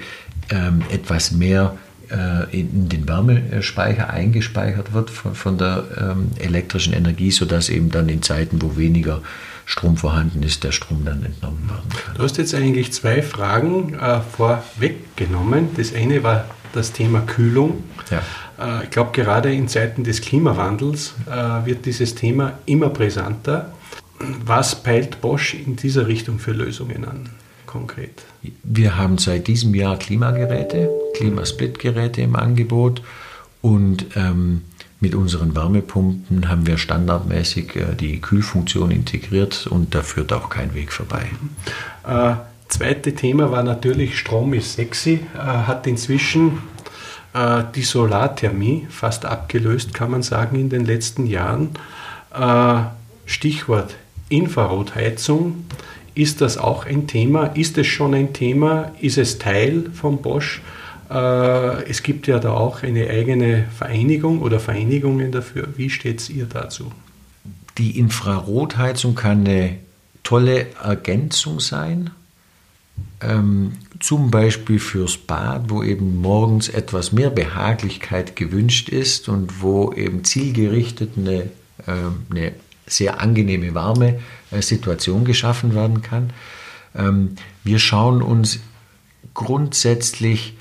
ähm, 0.50 0.82
etwas 0.90 1.32
mehr 1.32 1.78
äh, 2.10 2.60
in 2.60 2.90
den 2.90 3.08
Wärmespeicher 3.08 4.10
eingespeichert 4.10 4.94
wird 4.94 5.10
von, 5.10 5.58
der 5.58 5.86
ähm, 6.00 6.32
elektrischen 6.40 6.94
Energie, 6.94 7.32
sodass 7.32 7.70
eben 7.70 7.92
dann 7.92 8.10
in 8.10 8.22
Zeiten, 8.22 8.62
wo 8.62 8.78
weniger 8.78 9.22
Strom 9.65 9.98
vorhanden 9.98 10.43
ist, 10.43 10.63
der 10.63 10.72
Strom 10.72 11.05
dann 11.05 11.24
entnommen 11.24 11.70
werden 11.70 11.89
kann. 11.89 12.15
Du 12.15 12.24
hast 12.24 12.38
jetzt 12.38 12.53
eigentlich 12.53 12.91
zwei 12.93 13.22
Fragen 13.22 13.93
äh, 13.96 14.20
vorweggenommen. 14.22 15.70
Das 15.77 15.93
eine 15.93 16.24
war 16.24 16.46
das 16.74 16.91
Thema 16.91 17.22
Kühlung. 17.22 17.84
Ja. 18.10 18.22
Äh, 18.60 18.84
ich 18.84 18.89
glaube, 18.89 19.12
gerade 19.13 19.53
in 19.53 19.67
Zeiten 19.67 20.03
des 20.03 20.22
Klimawandels 20.22 21.13
äh, 21.27 21.65
wird 21.65 21.86
dieses 21.86 22.15
Thema 22.15 22.60
immer 22.65 22.89
brisanter. 22.89 23.74
Was 24.46 24.82
peilt 24.82 25.22
Bosch 25.22 25.53
in 25.53 25.75
dieser 25.75 26.08
Richtung 26.08 26.39
für 26.39 26.51
Lösungen 26.51 27.05
an, 27.05 27.29
konkret? 27.65 28.24
Wir 28.63 28.98
haben 28.98 29.17
seit 29.17 29.48
diesem 29.48 29.74
Jahr 29.75 29.98
Klimageräte, 29.98 30.89
Klimasplitgeräte 31.15 32.22
im 32.22 32.36
Angebot 32.36 33.01
und 33.62 34.05
ähm, 34.15 34.62
mit 35.03 35.15
unseren 35.15 35.53
Wärmepumpen 35.53 36.48
haben 36.48 36.65
wir 36.65 36.77
standardmäßig 36.77 37.75
äh, 37.75 37.95
die 38.00 38.22
Kühlfunktion 38.22 38.89
integriert 38.89 39.67
und 39.67 39.93
da 39.93 40.01
führt 40.01 40.31
auch 40.31 40.50
kein 40.50 40.74
Weg 40.74 40.93
vorbei. 40.93 41.25
Äh, 42.07 42.36
zweite 42.69 43.13
Thema 43.13 43.51
war 43.51 43.63
natürlich 43.63 44.17
Strom 44.17 44.53
ist 44.53 44.75
sexy, 44.75 45.19
äh, 45.36 45.38
hat 45.38 45.86
inzwischen 45.88 46.60
äh, 47.33 47.63
die 47.75 47.81
Solarthermie 47.81 48.88
fast 48.89 49.25
abgelöst, 49.25 49.93
kann 49.93 50.10
man 50.10 50.24
sagen, 50.24 50.57
in 50.57 50.69
den 50.69 50.86
letzten 50.86 51.27
Jahren. 51.27 51.72
Äh, 52.33 52.83
Stichwort 53.25 53.95
Infrarotheizung. 54.29 55.65
Ist 56.15 56.39
das 56.39 56.57
auch 56.57 56.86
ein 56.86 57.07
Thema? 57.07 57.48
Ist 57.48 57.77
es 57.77 57.88
schon 57.88 58.13
ein 58.13 58.31
Thema? 58.31 58.91
Ist 59.01 59.17
es 59.17 59.38
Teil 59.38 59.91
von 59.93 60.22
Bosch? 60.22 60.62
Äh, 61.13 61.84
es 61.89 62.01
gibt 62.01 62.27
ja 62.27 62.39
da 62.39 62.53
auch 62.53 62.82
eine 62.84 63.10
eigene 63.10 63.65
Vereinigung 63.77 64.41
oder 64.41 64.60
Vereinigungen 64.60 65.32
dafür. 65.32 65.67
Wie 65.77 65.89
steht 65.89 66.22
es 66.22 66.29
ihr 66.29 66.46
dazu? 66.46 66.91
Die 67.77 68.00
Infrarotheizung 68.00 69.15
kann 69.15 69.46
eine 69.46 69.77
tolle 70.24 70.67
Ergänzung 70.84 71.60
sein 71.60 72.12
ähm, 73.22 73.74
zum 74.00 74.32
Beispiel 74.32 74.79
fürs 74.79 75.17
Bad, 75.17 75.70
wo 75.70 75.84
eben 75.84 76.22
morgens 76.22 76.70
etwas 76.70 77.12
mehr 77.12 77.29
Behaglichkeit 77.29 78.36
gewünscht 78.36 78.89
ist 78.89 79.29
und 79.29 79.62
wo 79.62 79.93
eben 79.93 80.24
zielgerichtet 80.24 81.12
eine, 81.17 81.43
äh, 81.88 82.10
eine 82.29 82.51
sehr 82.86 83.22
angenehme, 83.22 83.74
warme 83.74 84.20
äh, 84.51 84.62
Situation 84.62 85.25
geschaffen 85.25 85.74
werden 85.74 86.01
kann. 86.01 86.32
Ähm, 86.96 87.36
wir 87.63 87.79
schauen 87.79 88.22
uns 88.22 88.60
grundsätzlich 89.34 90.55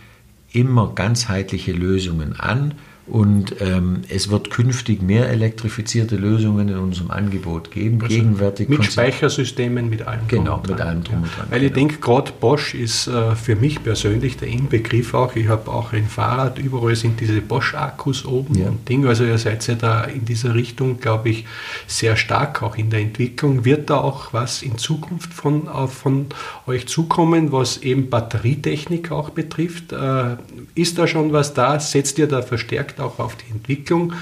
immer 0.53 0.95
ganzheitliche 0.95 1.73
Lösungen 1.73 2.39
an, 2.39 2.75
Und 3.05 3.57
ähm, 3.61 4.03
es 4.09 4.31
wird 4.31 4.51
künftig 4.51 5.03
mehr 5.03 5.29
elektrifizierte 5.29 6.15
Lösungen 6.15 6.69
in 6.69 6.77
unserem 6.77 7.11
Angebot 7.11 7.73
geben. 7.73 8.01
Also 8.01 8.15
Gegenwärtig 8.15 8.69
mit 8.69 8.85
Speichersystemen, 8.85 9.91
mit 9.91 10.07
allem 10.07 10.29
Genau, 10.29 10.59
drum 10.59 10.71
mit 10.71 10.81
allem 10.81 11.03
drum 11.03 11.23
und 11.25 11.37
dran. 11.37 11.47
Weil 11.51 11.65
ich 11.65 11.73
genau. 11.73 11.89
denke, 11.89 12.01
gerade 12.01 12.33
Bosch 12.39 12.75
ist 12.75 13.09
äh, 13.09 13.35
für 13.35 13.57
mich 13.57 13.83
persönlich 13.83 14.37
der 14.37 14.49
Inbegriff 14.49 15.15
auch. 15.15 15.35
Ich 15.35 15.49
habe 15.49 15.69
auch 15.69 15.93
ein 15.93 16.07
Fahrrad, 16.07 16.61
überall 16.61 16.95
sind 16.95 17.19
diese 17.21 17.41
Bosch-Akkus 17.41 18.25
oben 18.25 18.57
ja. 18.57 18.69
und 18.69 18.89
Ding. 18.89 19.05
Also 19.05 19.25
ihr 19.25 19.39
seid 19.39 19.67
ja 19.67 19.75
da 19.75 20.05
in 20.05 20.25
dieser 20.25 20.55
Richtung, 20.55 21.01
glaube 21.01 21.31
ich, 21.31 21.45
sehr 21.89 22.15
stark 22.15 22.63
auch 22.63 22.77
in 22.77 22.91
der 22.91 23.01
Entwicklung. 23.01 23.65
Wird 23.65 23.91
da 23.91 23.99
auch 23.99 24.33
was 24.33 24.63
in 24.63 24.79
Zukunft 24.79 25.35
von, 25.35 25.67
äh, 25.67 25.89
von 25.89 26.27
euch 26.69 26.87
zukommen, 26.87 27.51
was 27.51 27.79
eben 27.79 28.11
Batterietechnik 28.11 29.11
auch 29.11 29.31
betrifft? 29.31 29.93
Äh, 29.93 30.37
ist 30.77 30.99
da 30.99 31.09
schon 31.09 31.33
was 31.33 31.53
da? 31.53 31.81
Setzt 31.81 32.19
ihr 32.21 32.29
da 32.29 32.43
verstärkt 32.43 32.92
verstärkt 32.93 33.01
auch 33.01 33.19
auf 33.19 33.37
die 33.37 33.51
Entwicklung. 33.51 34.13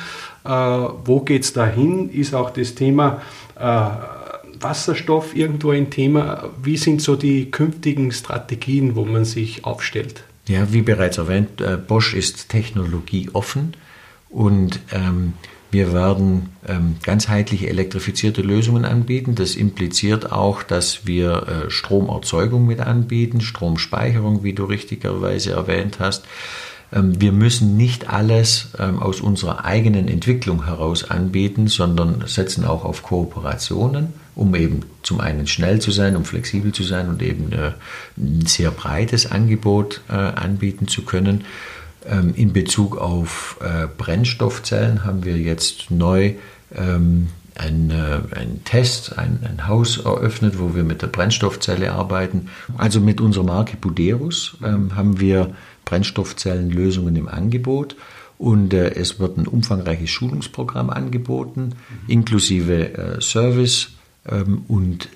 Äh, 0.44 0.48
wo 0.48 1.20
geht 1.20 1.42
es 1.44 1.52
dahin? 1.52 2.10
Ist 2.10 2.34
auch 2.34 2.50
das 2.50 2.74
Thema 2.74 3.20
äh, 3.58 3.90
Wasserstoff 4.60 5.34
irgendwo 5.34 5.70
ein 5.70 5.90
Thema? 5.90 6.50
Wie 6.62 6.76
sind 6.76 7.02
so 7.02 7.16
die 7.16 7.50
künftigen 7.50 8.12
Strategien, 8.12 8.94
wo 8.96 9.04
man 9.04 9.24
sich 9.24 9.64
aufstellt? 9.64 10.24
Ja, 10.48 10.72
wie 10.72 10.82
bereits 10.82 11.18
erwähnt, 11.18 11.60
äh, 11.60 11.76
Bosch 11.76 12.14
ist 12.14 12.48
technologieoffen 12.48 13.74
und 14.28 14.80
ähm, 14.92 15.34
wir 15.72 15.92
werden 15.92 16.48
ähm, 16.66 16.96
ganzheitliche 17.04 17.68
elektrifizierte 17.68 18.42
Lösungen 18.42 18.84
anbieten. 18.84 19.36
Das 19.36 19.54
impliziert 19.54 20.32
auch, 20.32 20.64
dass 20.64 21.06
wir 21.06 21.46
äh, 21.46 21.70
Stromerzeugung 21.70 22.66
mit 22.66 22.80
anbieten, 22.80 23.40
Stromspeicherung, 23.40 24.42
wie 24.42 24.52
du 24.52 24.64
richtigerweise 24.64 25.52
erwähnt 25.52 26.00
hast. 26.00 26.24
Ähm, 26.92 27.20
wir 27.20 27.32
müssen 27.32 27.76
nicht 27.76 28.10
alles 28.10 28.68
ähm, 28.78 29.00
aus 29.00 29.20
unserer 29.20 29.64
eigenen 29.64 30.08
Entwicklung 30.08 30.64
heraus 30.64 31.08
anbieten, 31.10 31.68
sondern 31.68 32.24
setzen 32.26 32.64
auch 32.64 32.84
auf 32.84 33.02
Kooperationen, 33.02 34.12
um 34.34 34.54
eben 34.54 34.80
zum 35.02 35.20
einen 35.20 35.46
schnell 35.46 35.80
zu 35.80 35.90
sein, 35.90 36.16
um 36.16 36.24
flexibel 36.24 36.72
zu 36.72 36.82
sein 36.82 37.08
und 37.08 37.22
eben 37.22 37.52
äh, 37.52 37.72
ein 38.16 38.46
sehr 38.46 38.70
breites 38.70 39.30
Angebot 39.30 40.02
äh, 40.08 40.12
anbieten 40.12 40.88
zu 40.88 41.02
können. 41.02 41.44
Ähm, 42.06 42.32
in 42.34 42.52
Bezug 42.52 42.96
auf 42.96 43.58
äh, 43.60 43.86
Brennstoffzellen 43.86 45.04
haben 45.04 45.24
wir 45.24 45.36
jetzt 45.38 45.90
neu 45.90 46.34
ein, 47.56 47.92
ein 48.34 48.60
Test, 48.64 49.18
ein, 49.18 49.40
ein, 49.48 49.68
Haus 49.68 49.98
eröffnet, 49.98 50.58
wo 50.58 50.74
wir 50.74 50.84
mit 50.84 51.02
der 51.02 51.08
Brennstoffzelle 51.08 51.92
arbeiten. 51.92 52.48
Also 52.78 53.00
mit 53.00 53.20
unserer 53.20 53.44
Marke 53.44 53.76
Buderus 53.76 54.56
ähm, 54.64 54.96
haben 54.96 55.20
wir 55.20 55.54
Brennstoffzellenlösungen 55.84 57.16
im 57.16 57.28
Angebot. 57.28 57.96
Und 58.38 58.72
äh, 58.72 58.94
es 58.94 59.20
wird 59.20 59.36
ein 59.36 59.46
umfangreiches 59.46 60.08
Schulungsprogramm 60.08 60.88
angeboten, 60.88 61.74
inklusive 62.08 62.94
äh, 62.94 63.20
Service. 63.20 63.90
Ähm, 64.26 64.64
und 64.68 65.08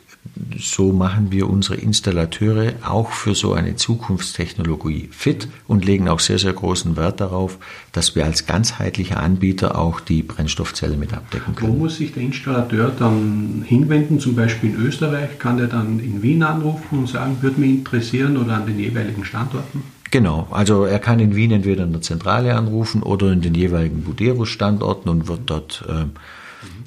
so 0.58 0.92
machen 0.92 1.30
wir 1.30 1.48
unsere 1.48 1.76
Installateure 1.76 2.72
auch 2.84 3.10
für 3.10 3.34
so 3.34 3.52
eine 3.52 3.76
Zukunftstechnologie 3.76 5.08
fit 5.12 5.48
und 5.68 5.84
legen 5.84 6.08
auch 6.08 6.20
sehr, 6.20 6.38
sehr 6.38 6.52
großen 6.52 6.96
Wert 6.96 7.20
darauf, 7.20 7.58
dass 7.92 8.16
wir 8.16 8.24
als 8.24 8.46
ganzheitlicher 8.46 9.20
Anbieter 9.20 9.78
auch 9.78 10.00
die 10.00 10.22
Brennstoffzelle 10.22 10.96
mit 10.96 11.12
abdecken 11.12 11.54
können. 11.54 11.72
Wo 11.72 11.76
muss 11.76 11.96
sich 11.96 12.12
der 12.12 12.24
Installateur 12.24 12.90
dann 12.98 13.64
hinwenden? 13.66 14.18
Zum 14.18 14.34
Beispiel 14.34 14.70
in 14.70 14.76
Österreich 14.76 15.38
kann 15.38 15.56
der 15.56 15.68
dann 15.68 16.00
in 16.00 16.22
Wien 16.22 16.42
anrufen 16.42 16.98
und 17.00 17.08
sagen, 17.08 17.38
würde 17.40 17.60
mich 17.60 17.70
interessieren 17.70 18.36
oder 18.36 18.54
an 18.54 18.66
den 18.66 18.78
jeweiligen 18.78 19.24
Standorten? 19.24 19.82
Genau, 20.10 20.46
also 20.50 20.84
er 20.84 21.00
kann 21.00 21.18
in 21.18 21.34
Wien 21.34 21.50
entweder 21.50 21.84
in 21.84 21.92
der 21.92 22.00
Zentrale 22.00 22.54
anrufen 22.54 23.02
oder 23.02 23.32
in 23.32 23.40
den 23.40 23.54
jeweiligen 23.54 24.02
Buderus-Standorten 24.02 25.08
und 25.08 25.26
wird 25.26 25.40
dort 25.46 25.84
äh, 25.88 26.04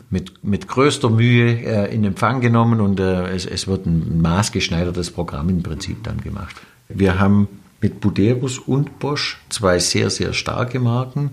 mit, 0.09 0.43
mit 0.43 0.67
größter 0.67 1.09
Mühe 1.09 1.63
äh, 1.65 1.93
in 1.93 2.03
Empfang 2.03 2.41
genommen 2.41 2.79
und 2.79 2.99
äh, 2.99 3.29
es, 3.29 3.45
es 3.45 3.67
wird 3.67 3.85
ein 3.85 4.21
maßgeschneidertes 4.21 5.11
Programm 5.11 5.49
im 5.49 5.63
Prinzip 5.63 6.03
dann 6.03 6.21
gemacht. 6.21 6.55
Wir 6.87 7.19
haben 7.19 7.47
mit 7.81 7.99
Buderus 7.99 8.57
und 8.57 8.99
Bosch 8.99 9.39
zwei 9.49 9.79
sehr, 9.79 10.09
sehr 10.09 10.33
starke 10.33 10.79
Marken, 10.79 11.31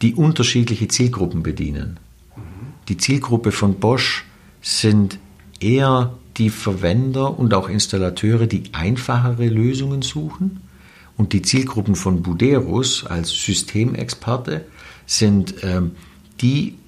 die 0.00 0.14
unterschiedliche 0.14 0.88
Zielgruppen 0.88 1.42
bedienen. 1.42 1.98
Die 2.88 2.96
Zielgruppe 2.96 3.52
von 3.52 3.74
Bosch 3.74 4.24
sind 4.60 5.18
eher 5.60 6.14
die 6.36 6.50
Verwender 6.50 7.38
und 7.38 7.54
auch 7.54 7.68
Installateure, 7.68 8.46
die 8.46 8.64
einfachere 8.72 9.46
Lösungen 9.48 10.02
suchen 10.02 10.60
und 11.16 11.32
die 11.32 11.42
Zielgruppen 11.42 11.94
von 11.94 12.22
Buderus 12.22 13.04
als 13.06 13.30
Systemexperte 13.30 14.64
sind 15.06 15.56
ähm, 15.62 15.92
die, 16.40 16.78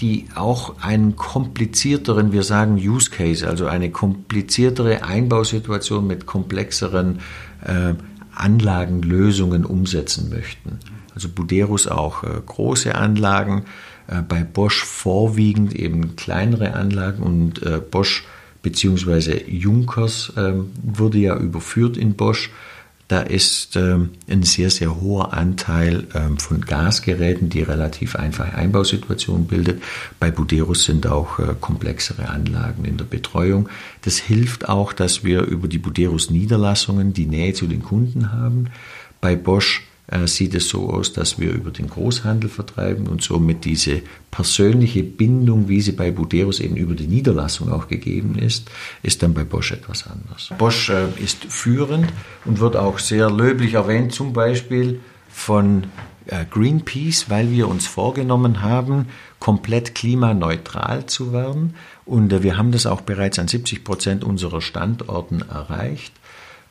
die 0.00 0.26
auch 0.34 0.80
einen 0.80 1.16
komplizierteren, 1.16 2.32
wir 2.32 2.42
sagen 2.42 2.74
Use 2.76 3.10
Case, 3.10 3.46
also 3.48 3.66
eine 3.66 3.90
kompliziertere 3.90 5.04
Einbausituation 5.04 6.06
mit 6.06 6.26
komplexeren 6.26 7.20
äh, 7.64 7.94
Anlagenlösungen 8.34 9.64
umsetzen 9.64 10.30
möchten. 10.30 10.78
Also 11.14 11.28
Buderus 11.28 11.86
auch 11.86 12.24
äh, 12.24 12.28
große 12.44 12.94
Anlagen, 12.94 13.64
äh, 14.06 14.22
bei 14.22 14.42
Bosch 14.42 14.84
vorwiegend 14.84 15.74
eben 15.74 16.16
kleinere 16.16 16.74
Anlagen 16.74 17.22
und 17.22 17.62
äh, 17.62 17.78
Bosch 17.78 18.24
bzw. 18.62 19.44
Junkers 19.48 20.32
ähm, 20.36 20.70
wurde 20.82 21.18
ja 21.18 21.36
überführt 21.36 21.96
in 21.96 22.14
Bosch 22.14 22.50
da 23.12 23.20
ist 23.20 23.76
ähm, 23.76 24.12
ein 24.26 24.42
sehr, 24.42 24.70
sehr 24.70 24.98
hoher 24.98 25.34
Anteil 25.34 26.06
ähm, 26.14 26.38
von 26.38 26.62
Gasgeräten, 26.62 27.50
die 27.50 27.60
relativ 27.60 28.16
einfache 28.16 28.54
Einbausituationen 28.54 29.46
bildet. 29.46 29.82
Bei 30.18 30.30
Buderus 30.30 30.84
sind 30.84 31.06
auch 31.06 31.38
äh, 31.38 31.54
komplexere 31.60 32.30
Anlagen 32.30 32.86
in 32.86 32.96
der 32.96 33.04
Betreuung. 33.04 33.68
Das 34.00 34.16
hilft 34.16 34.70
auch, 34.70 34.94
dass 34.94 35.24
wir 35.24 35.42
über 35.42 35.68
die 35.68 35.76
Buderus 35.76 36.30
Niederlassungen 36.30 37.12
die 37.12 37.26
Nähe 37.26 37.52
zu 37.52 37.66
den 37.66 37.82
Kunden 37.82 38.32
haben. 38.32 38.70
Bei 39.20 39.36
Bosch 39.36 39.86
sieht 40.26 40.54
es 40.54 40.68
so 40.68 40.90
aus, 40.90 41.12
dass 41.12 41.38
wir 41.38 41.52
über 41.52 41.70
den 41.70 41.88
Großhandel 41.88 42.50
vertreiben 42.50 43.06
und 43.06 43.22
somit 43.22 43.64
diese 43.64 44.02
persönliche 44.30 45.02
Bindung, 45.02 45.68
wie 45.68 45.80
sie 45.80 45.92
bei 45.92 46.10
Buderus 46.10 46.60
eben 46.60 46.76
über 46.76 46.94
die 46.94 47.06
Niederlassung 47.06 47.72
auch 47.72 47.88
gegeben 47.88 48.36
ist, 48.36 48.70
ist 49.02 49.22
dann 49.22 49.32
bei 49.32 49.44
Bosch 49.44 49.72
etwas 49.72 50.06
anders. 50.06 50.50
Bosch 50.58 50.90
äh, 50.90 51.06
ist 51.22 51.44
führend 51.44 52.12
und 52.44 52.60
wird 52.60 52.76
auch 52.76 52.98
sehr 52.98 53.30
löblich 53.30 53.74
erwähnt, 53.74 54.12
zum 54.12 54.32
Beispiel 54.32 55.00
von 55.28 55.84
äh, 56.26 56.44
Greenpeace, 56.50 57.30
weil 57.30 57.50
wir 57.50 57.68
uns 57.68 57.86
vorgenommen 57.86 58.62
haben, 58.62 59.06
komplett 59.38 59.94
klimaneutral 59.94 61.06
zu 61.06 61.32
werden. 61.32 61.74
Und 62.04 62.42
wir 62.42 62.56
haben 62.56 62.72
das 62.72 62.86
auch 62.86 63.00
bereits 63.00 63.38
an 63.38 63.48
70 63.48 63.84
Prozent 63.84 64.24
unserer 64.24 64.60
Standorten 64.60 65.42
erreicht. 65.42 66.12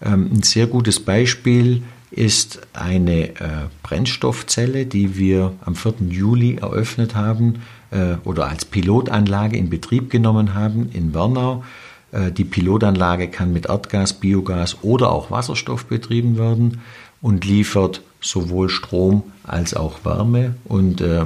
Ähm, 0.02 0.30
ein 0.34 0.44
sehr 0.44 0.68
gutes 0.68 1.00
Beispiel 1.00 1.84
ist 2.12 2.60
eine 2.74 3.30
äh, 3.30 3.68
Brennstoffzelle, 3.84 4.86
die 4.86 5.18
wir 5.18 5.54
am 5.64 5.76
4. 5.76 5.94
Juli 6.10 6.56
eröffnet 6.56 7.16
haben 7.16 7.62
äh, 7.90 8.16
oder 8.26 8.48
als 8.48 8.66
Pilotanlage 8.66 9.58
in 9.58 9.70
Betrieb 9.70 10.10
genommen 10.10 10.54
haben 10.54 10.90
in 10.92 11.14
Wernau. 11.14 11.64
Äh, 12.12 12.32
die 12.32 12.44
Pilotanlage 12.44 13.30
kann 13.30 13.54
mit 13.54 13.68
Erdgas, 13.68 14.14
Biogas 14.14 14.78
oder 14.82 15.12
auch 15.12 15.32
Wasserstoff 15.32 15.86
betrieben 15.86 16.38
werden 16.38 16.82
und 17.22 17.46
liefert 17.46 18.02
sowohl 18.20 18.70
Strom 18.70 19.24
als 19.44 19.74
auch 19.74 20.04
Wärme 20.04 20.56
und 20.66 21.00
äh, 21.00 21.26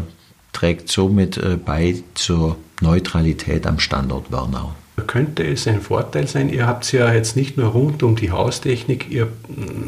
trägt 0.53 0.89
somit 0.89 1.37
äh, 1.37 1.57
bei 1.57 2.03
zur 2.13 2.57
Neutralität 2.79 3.65
am 3.65 3.79
Standort 3.79 4.31
Wernau 4.31 4.75
könnte 5.03 5.43
es 5.43 5.67
ein 5.67 5.81
Vorteil 5.81 6.27
sein. 6.27 6.49
Ihr 6.49 6.67
habt 6.67 6.91
ja 6.91 7.13
jetzt 7.13 7.35
nicht 7.35 7.57
nur 7.57 7.67
rund 7.67 8.01
um 8.03 8.15
die 8.15 8.31
Haustechnik, 8.31 9.09
ihr 9.09 9.27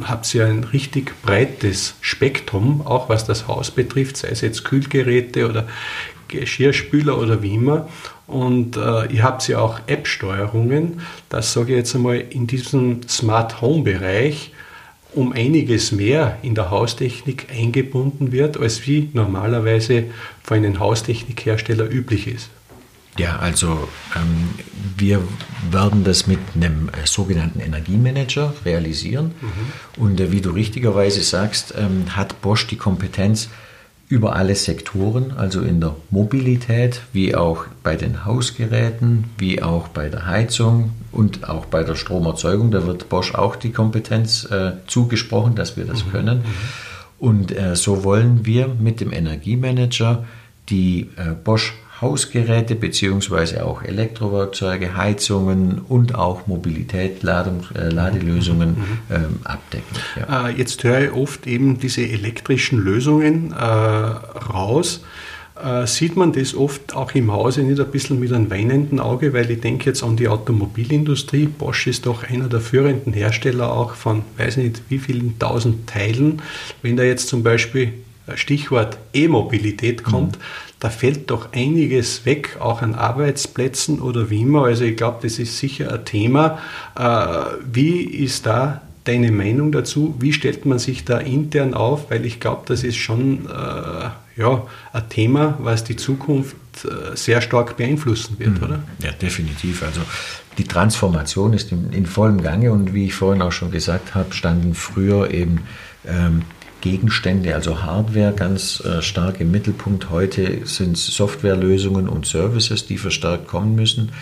habt 0.03 0.33
ja 0.33 0.45
ein 0.45 0.63
richtig 0.65 1.13
breites 1.21 1.95
Spektrum, 2.01 2.85
auch 2.85 3.09
was 3.09 3.25
das 3.25 3.47
Haus 3.47 3.71
betrifft, 3.71 4.17
sei 4.17 4.29
es 4.29 4.41
jetzt 4.41 4.65
Kühlgeräte 4.65 5.47
oder 5.49 5.67
Geschirrspüler 6.27 7.17
oder 7.17 7.41
wie 7.41 7.55
immer. 7.55 7.87
Und 8.27 8.75
äh, 8.75 9.05
ihr 9.05 9.23
habt 9.23 9.47
ja 9.47 9.59
auch 9.59 9.79
App-Steuerungen. 9.87 11.01
Das 11.29 11.53
sage 11.53 11.71
ich 11.71 11.77
jetzt 11.77 11.95
einmal 11.95 12.17
in 12.17 12.47
diesem 12.47 13.07
Smart 13.07 13.61
Home 13.61 13.83
Bereich 13.83 14.51
um 15.13 15.31
einiges 15.31 15.91
mehr 15.91 16.37
in 16.41 16.53
der 16.53 16.69
Haustechnik 16.69 17.47
eingebunden 17.49 18.31
wird, 18.31 18.57
als 18.57 18.85
wie 18.85 19.09
normalerweise 19.13 20.05
von 20.43 20.57
einem 20.57 20.79
Haustechnikhersteller 20.79 21.89
üblich 21.89 22.27
ist. 22.27 22.49
Ja, 23.17 23.37
also 23.37 23.87
ähm, 24.15 24.49
wir 24.97 25.21
werden 25.71 26.03
das 26.03 26.27
mit 26.27 26.39
einem 26.55 26.89
äh, 26.89 27.05
sogenannten 27.05 27.59
Energiemanager 27.59 28.53
realisieren. 28.65 29.33
Mhm. 29.41 30.03
Und 30.03 30.19
äh, 30.19 30.31
wie 30.31 30.41
du 30.41 30.51
richtigerweise 30.51 31.21
sagst, 31.23 31.73
ähm, 31.77 32.15
hat 32.15 32.41
Bosch 32.41 32.67
die 32.67 32.77
Kompetenz 32.77 33.49
über 34.09 34.35
alle 34.35 34.55
Sektoren, 34.55 35.33
also 35.35 35.61
in 35.61 35.81
der 35.81 35.95
Mobilität, 36.11 37.01
wie 37.11 37.35
auch 37.35 37.65
bei 37.83 37.97
den 37.97 38.23
Hausgeräten, 38.23 39.25
wie 39.37 39.61
auch 39.61 39.89
bei 39.89 40.07
der 40.07 40.25
Heizung 40.25 40.91
und 41.11 41.49
auch 41.49 41.65
bei 41.65 41.83
der 41.83 41.95
Stromerzeugung. 41.95 42.71
Da 42.71 42.87
wird 42.87 43.09
Bosch 43.09 43.35
auch 43.35 43.57
die 43.57 43.71
Kompetenz 43.71 44.45
äh, 44.45 44.73
zugesprochen, 44.87 45.55
dass 45.55 45.75
wir 45.75 45.83
das 45.85 46.05
mhm. 46.05 46.11
können. 46.11 46.37
Mhm. 46.37 46.43
Und 47.19 47.51
äh, 47.51 47.75
so 47.75 48.03
wollen 48.03 48.45
wir 48.45 48.67
mit 48.67 49.01
dem 49.01 49.11
Energiemanager 49.11 50.25
die 50.69 51.09
äh, 51.17 51.31
Bosch 51.31 51.73
Hausgeräte 52.01 52.75
bzw. 52.75 53.61
auch 53.61 53.81
Elektrowerkzeuge, 53.81 54.95
Heizungen 54.95 55.81
und 55.87 56.15
auch 56.15 56.45
Mobilität, 56.45 57.23
Ladung, 57.23 57.65
äh, 57.75 57.89
Ladelösungen 57.89 58.69
mhm. 58.69 59.15
ähm, 59.15 59.39
abdecken. 59.43 59.97
Ja. 60.15 60.49
Äh, 60.49 60.51
jetzt 60.53 60.83
höre 60.83 61.01
ich 61.01 61.11
oft 61.11 61.47
eben 61.47 61.79
diese 61.79 62.01
elektrischen 62.01 62.79
Lösungen 62.79 63.51
äh, 63.51 63.55
raus. 63.55 65.01
Äh, 65.63 65.87
sieht 65.87 66.15
man 66.15 66.33
das 66.33 66.53
oft 66.53 66.95
auch 66.95 67.13
im 67.13 67.31
Hause 67.31 67.63
nicht 67.63 67.79
ein 67.79 67.89
bisschen 67.89 68.19
mit 68.19 68.31
einem 68.31 68.51
weinenden 68.51 68.99
Auge, 68.99 69.33
weil 69.33 69.49
ich 69.49 69.61
denke 69.61 69.85
jetzt 69.85 70.03
an 70.03 70.17
die 70.17 70.27
Automobilindustrie. 70.27 71.47
Bosch 71.47 71.87
ist 71.87 72.05
doch 72.05 72.23
einer 72.23 72.47
der 72.47 72.61
führenden 72.61 73.13
Hersteller 73.13 73.71
auch 73.71 73.95
von, 73.95 74.21
weiß 74.37 74.57
nicht 74.57 74.83
wie 74.89 74.99
vielen 74.99 75.39
tausend 75.39 75.89
Teilen. 75.89 76.43
Wenn 76.83 76.95
da 76.95 77.03
jetzt 77.03 77.27
zum 77.27 77.41
Beispiel 77.41 77.93
Stichwort 78.35 78.97
E-Mobilität 79.13 80.03
kommt, 80.03 80.37
mhm. 80.37 80.41
Da 80.79 80.89
fällt 80.89 81.31
doch 81.31 81.53
einiges 81.53 82.25
weg, 82.25 82.57
auch 82.59 82.81
an 82.81 82.93
Arbeitsplätzen 82.93 83.99
oder 83.99 84.29
wie 84.29 84.41
immer. 84.41 84.65
Also 84.65 84.83
ich 84.83 84.95
glaube, 84.95 85.19
das 85.23 85.39
ist 85.39 85.57
sicher 85.57 85.91
ein 85.91 86.05
Thema. 86.05 86.59
Äh, 86.95 87.57
wie 87.71 88.01
ist 88.01 88.45
da 88.45 88.81
deine 89.03 89.31
Meinung 89.31 89.71
dazu? 89.71 90.15
Wie 90.19 90.33
stellt 90.33 90.65
man 90.65 90.79
sich 90.79 91.03
da 91.05 91.17
intern 91.17 91.73
auf? 91.73 92.11
Weil 92.11 92.25
ich 92.25 92.39
glaube, 92.39 92.63
das 92.67 92.83
ist 92.83 92.97
schon 92.97 93.47
äh, 93.47 94.39
ja, 94.39 94.67
ein 94.93 95.09
Thema, 95.09 95.57
was 95.59 95.83
die 95.83 95.95
Zukunft 95.95 96.55
äh, 96.83 97.15
sehr 97.15 97.41
stark 97.41 97.77
beeinflussen 97.77 98.37
wird, 98.37 98.59
mhm. 98.59 98.63
oder? 98.63 98.79
Ja, 99.01 99.11
definitiv. 99.11 99.81
Also 99.81 100.01
die 100.59 100.65
Transformation 100.65 101.53
ist 101.53 101.71
in, 101.71 101.91
in, 101.91 102.05
vollem 102.05 102.41
Gange 102.41 102.71
und 102.71 102.93
wie 102.93 103.05
ich 103.05 103.15
vorhin 103.15 103.41
auch 103.41 103.51
schon 103.51 103.71
gesagt 103.71 104.13
habe, 104.13 104.33
standen 104.33 104.75
früher 104.75 105.31
eben 105.31 105.61
ähm, 106.05 106.43
Gegenstände, 106.89 107.53
also 107.53 107.83
Hardware 107.83 108.33
ganz 108.33 108.79
äh, 108.79 109.01
stark 109.01 109.41
im 109.41 109.51
Mittelpunkt. 109.51 110.09
Heute 110.09 110.65
sind 110.65 110.95
es 110.95 111.07
Softwarelösungen 111.07 112.07
und 112.07 112.25
Services, 112.25 112.85
die 112.85 112.97
verstärkt 112.97 113.47
kommen 113.47 113.75
müssen. 113.75 114.13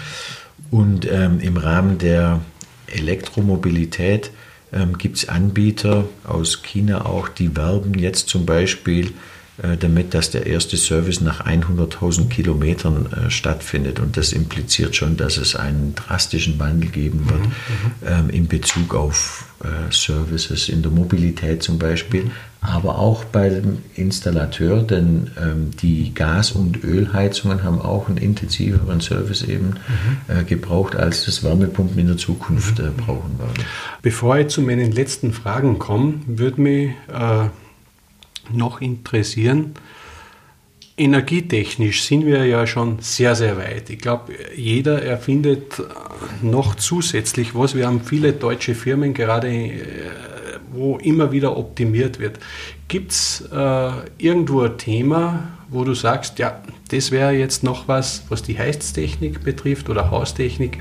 Und 0.72 1.08
ähm, 1.12 1.40
im 1.42 1.58
Rahmen 1.58 2.00
der 2.00 2.42
Elektromobilität 2.88 4.32
ähm, 4.74 4.98
gibt 4.98 5.18
es 5.18 5.30
Anbieter 5.30 6.06
aus 6.24 6.64
China 6.64 7.06
auch, 7.06 7.30
die 7.30 7.56
werben 7.56 7.94
jetzt 7.94 8.30
zum 8.30 8.48
Beispiel 8.48 9.14
äh, 9.62 9.78
damit, 9.78 10.14
dass 10.14 10.32
der 10.32 10.48
erste 10.48 10.76
Service 10.76 11.22
nach 11.22 11.46
100.000 11.46 12.28
Kilometern 12.28 13.06
äh, 13.06 13.30
stattfindet. 13.30 14.00
Und 14.00 14.18
das 14.18 14.34
impliziert 14.34 14.96
schon, 14.96 15.16
dass 15.16 15.38
es 15.38 15.56
einen 15.56 15.96
drastischen 15.96 16.60
Wandel 16.60 16.90
geben 16.90 17.30
wird 17.30 17.40
mhm, 17.40 17.46
mhm. 17.46 18.08
ähm, 18.08 18.30
in 18.32 18.48
Bezug 18.48 18.94
auf 18.94 19.46
äh, 19.64 19.94
Services 19.94 20.68
in 20.68 20.82
der 20.82 20.92
Mobilität 20.92 21.64
zum 21.64 21.80
Beispiel, 21.80 22.26
mhm. 22.26 22.32
Aber 22.68 23.00
auch 23.00 23.24
bei 23.26 23.50
dem 23.50 23.80
Installateur, 23.96 24.82
denn 24.82 25.32
ähm, 25.42 25.72
die 25.82 26.14
Gas- 26.14 26.52
und 26.52 26.84
Ölheizungen 26.84 27.64
haben 27.64 27.82
auch 27.82 28.08
einen 28.08 28.18
intensiveren 28.18 29.02
Service 29.02 29.44
eben 29.44 29.68
mhm. 29.68 30.40
äh, 30.40 30.44
gebraucht, 30.44 30.96
als 30.96 31.26
das 31.26 31.44
Wärmepumpen 31.44 32.00
in 32.00 32.08
der 32.08 32.18
Zukunft 32.18 32.80
äh, 32.80 32.90
brauchen 32.96 33.38
werden. 33.40 33.66
Bevor 34.02 34.38
ich 34.38 34.48
zu 34.48 34.62
meinen 34.62 34.92
letzten 34.92 35.34
Fragen 35.34 35.80
komme, 35.80 36.16
würde 36.28 36.62
mich 36.62 36.92
äh, 37.14 37.50
noch 38.52 38.82
interessieren. 38.82 39.74
Energietechnisch 40.98 42.04
sind 42.04 42.26
wir 42.26 42.46
ja 42.46 42.66
schon 42.66 43.00
sehr, 43.00 43.36
sehr 43.36 43.58
weit. 43.58 43.90
Ich 43.90 44.00
glaube, 44.00 44.32
jeder 44.56 45.02
erfindet 45.04 45.84
noch 46.42 46.76
zusätzlich 46.76 47.54
was. 47.54 47.76
Wir 47.76 47.88
haben 47.88 48.02
viele 48.02 48.32
deutsche 48.32 48.76
Firmen 48.76 49.14
gerade, 49.14 49.50
äh, 49.50 49.82
wo 50.76 50.98
immer 50.98 51.32
wieder 51.32 51.58
optimiert 51.58 52.20
wird. 52.20 52.40
Gibt 52.88 53.12
es 53.12 53.42
äh, 53.52 53.92
irgendwo 54.18 54.62
ein 54.62 54.78
Thema, 54.78 55.48
wo 55.70 55.84
du 55.84 55.94
sagst, 55.94 56.40
ja, 56.40 56.62
das 56.90 57.12
wäre 57.12 57.32
jetzt 57.32 57.64
noch 57.64 57.88
was, 57.88 58.24
was 58.30 58.44
die 58.44 58.58
Heiztechnik 58.58 59.44
betrifft 59.44 59.90
oder 59.90 60.12
Haustechnik, 60.12 60.80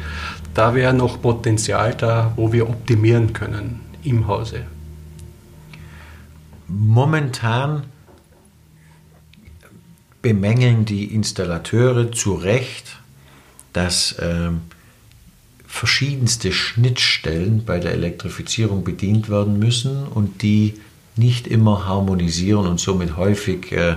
da 0.52 0.74
wäre 0.74 0.92
noch 0.92 1.20
Potenzial 1.20 1.94
da, 1.94 2.32
wo 2.36 2.52
wir 2.52 2.68
optimieren 2.68 3.32
können 3.32 3.80
im 4.02 4.26
Hause? 4.26 4.62
Momentan 6.68 7.84
bemängeln 10.22 10.84
die 10.84 11.14
Installateure 11.14 12.10
zu 12.12 12.34
Recht, 12.34 12.98
dass 13.72 14.12
äh, 14.12 14.50
verschiedenste 15.74 16.52
Schnittstellen 16.52 17.64
bei 17.64 17.80
der 17.80 17.94
Elektrifizierung 17.94 18.84
bedient 18.84 19.28
werden 19.28 19.58
müssen 19.58 20.06
und 20.06 20.40
die 20.42 20.74
nicht 21.16 21.48
immer 21.48 21.84
harmonisieren 21.84 22.68
und 22.68 22.78
somit 22.78 23.16
häufig 23.16 23.72
äh, 23.72 23.96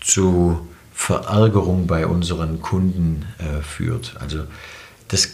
zu 0.00 0.66
Verärgerung 0.94 1.86
bei 1.86 2.06
unseren 2.06 2.62
Kunden 2.62 3.26
äh, 3.36 3.60
führt. 3.60 4.14
Also 4.18 4.44
das 5.08 5.32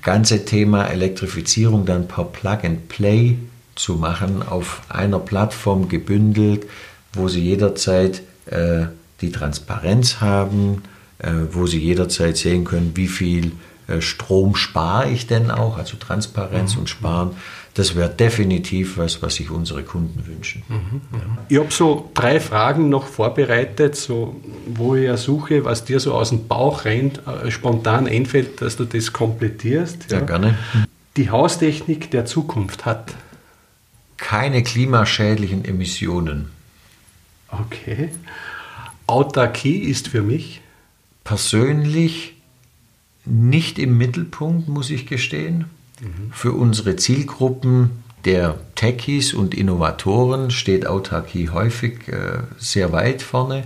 ganze 0.00 0.46
Thema 0.46 0.86
Elektrifizierung 0.86 1.84
dann 1.84 2.08
per 2.08 2.24
Plug 2.24 2.60
and 2.64 2.88
Play 2.88 3.36
zu 3.74 3.96
machen, 3.96 4.42
auf 4.42 4.80
einer 4.88 5.18
Plattform 5.18 5.90
gebündelt, 5.90 6.64
wo 7.12 7.28
Sie 7.28 7.42
jederzeit 7.42 8.22
äh, 8.46 8.86
die 9.20 9.30
Transparenz 9.30 10.22
haben, 10.22 10.84
äh, 11.18 11.32
wo 11.52 11.66
Sie 11.66 11.80
jederzeit 11.80 12.38
sehen 12.38 12.64
können, 12.64 12.92
wie 12.94 13.08
viel 13.08 13.52
Strom 14.00 14.54
spare 14.54 15.10
ich 15.10 15.26
denn 15.26 15.50
auch, 15.50 15.78
also 15.78 15.96
Transparenz 15.96 16.74
mhm. 16.74 16.80
und 16.80 16.88
Sparen. 16.88 17.30
Das 17.74 17.94
wäre 17.94 18.08
definitiv 18.08 18.98
was, 18.98 19.22
was 19.22 19.36
sich 19.36 19.50
unsere 19.50 19.82
Kunden 19.84 20.26
wünschen. 20.26 20.62
Mhm, 20.68 21.00
mhm. 21.10 21.38
Ich 21.48 21.58
habe 21.58 21.70
so 21.70 22.10
drei 22.12 22.40
Fragen 22.40 22.88
noch 22.88 23.06
vorbereitet, 23.06 23.94
so, 23.94 24.36
wo 24.66 24.96
ich 24.96 25.04
ja 25.04 25.16
suche, 25.16 25.64
was 25.64 25.84
dir 25.84 26.00
so 26.00 26.14
aus 26.14 26.30
dem 26.30 26.48
Bauch 26.48 26.84
rein 26.84 27.12
äh, 27.44 27.50
spontan 27.50 28.08
einfällt, 28.08 28.60
dass 28.60 28.76
du 28.76 28.84
das 28.84 29.12
komplettierst. 29.12 30.10
Ja, 30.10 30.18
ja 30.18 30.24
gerne. 30.24 30.58
Die 31.16 31.30
Haustechnik 31.30 32.10
der 32.10 32.26
Zukunft 32.26 32.84
hat 32.84 33.14
keine 34.16 34.62
klimaschädlichen 34.62 35.64
Emissionen. 35.64 36.50
Okay. 37.48 38.10
Autarkie 39.06 39.78
ist 39.78 40.08
für 40.08 40.22
mich? 40.22 40.60
Persönlich 41.24 42.34
nicht 43.28 43.78
im 43.78 43.98
Mittelpunkt, 43.98 44.68
muss 44.68 44.90
ich 44.90 45.06
gestehen. 45.06 45.66
Mhm. 46.00 46.32
Für 46.32 46.52
unsere 46.52 46.96
Zielgruppen 46.96 47.90
der 48.24 48.58
Techies 48.74 49.32
und 49.34 49.54
Innovatoren 49.54 50.50
steht 50.50 50.86
Autarkie 50.86 51.50
häufig 51.50 52.08
äh, 52.08 52.40
sehr 52.58 52.92
weit 52.92 53.22
vorne. 53.22 53.64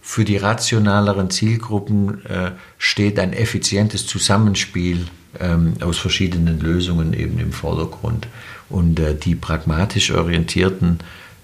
Für 0.00 0.24
die 0.24 0.38
rationaleren 0.38 1.30
Zielgruppen 1.30 2.24
äh, 2.24 2.52
steht 2.78 3.18
ein 3.18 3.32
effizientes 3.32 4.06
Zusammenspiel 4.06 5.06
ähm, 5.38 5.74
aus 5.80 5.98
verschiedenen 5.98 6.58
Lösungen 6.60 7.12
eben 7.12 7.38
im 7.38 7.52
Vordergrund. 7.52 8.26
Und 8.68 8.98
äh, 8.98 9.14
die 9.14 9.34
pragmatisch 9.34 10.10
orientierten, 10.10 11.00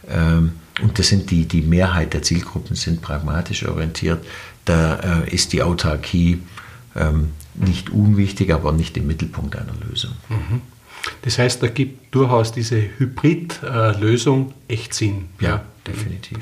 ähm, 0.08 0.52
und 0.82 0.98
das 0.98 1.08
sind 1.08 1.30
die, 1.30 1.46
die 1.46 1.62
Mehrheit 1.62 2.14
der 2.14 2.22
Zielgruppen 2.22 2.76
sind 2.76 3.02
pragmatisch 3.02 3.66
orientiert, 3.66 4.24
da 4.64 4.96
äh, 5.24 5.34
ist 5.34 5.52
die 5.52 5.62
Autarkie 5.62 6.42
ähm, 6.94 7.28
nicht 7.58 7.90
unwichtig, 7.90 8.52
aber 8.52 8.72
nicht 8.72 8.96
im 8.96 9.06
Mittelpunkt 9.06 9.56
einer 9.56 9.74
Lösung. 9.88 10.12
Mhm. 10.28 10.62
Das 11.22 11.38
heißt, 11.38 11.62
da 11.62 11.68
gibt 11.68 12.14
durchaus 12.14 12.52
diese 12.52 12.76
Hybrid-Lösung 12.98 14.52
echt 14.68 14.94
Sinn. 14.94 15.26
Ja, 15.40 15.48
ja. 15.48 15.64
definitiv. 15.86 16.38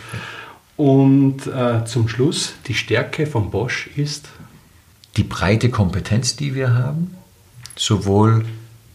Und 0.77 1.47
äh, 1.47 1.85
zum 1.85 2.09
Schluss, 2.09 2.55
die 2.67 2.75
Stärke 2.75 3.27
von 3.27 3.51
Bosch 3.51 3.89
ist? 3.97 4.29
Die 5.17 5.23
breite 5.23 5.71
Kompetenz, 5.71 6.35
die 6.35 6.55
wir 6.55 6.75
haben, 6.75 7.15
sowohl 7.77 8.45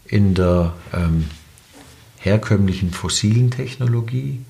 in 0.05 0.33
der 0.33 0.73
ähm, 0.93 1.25
herkömmlichen 2.17 2.91
fossilen 2.91 3.51
Technologie, 3.51 4.41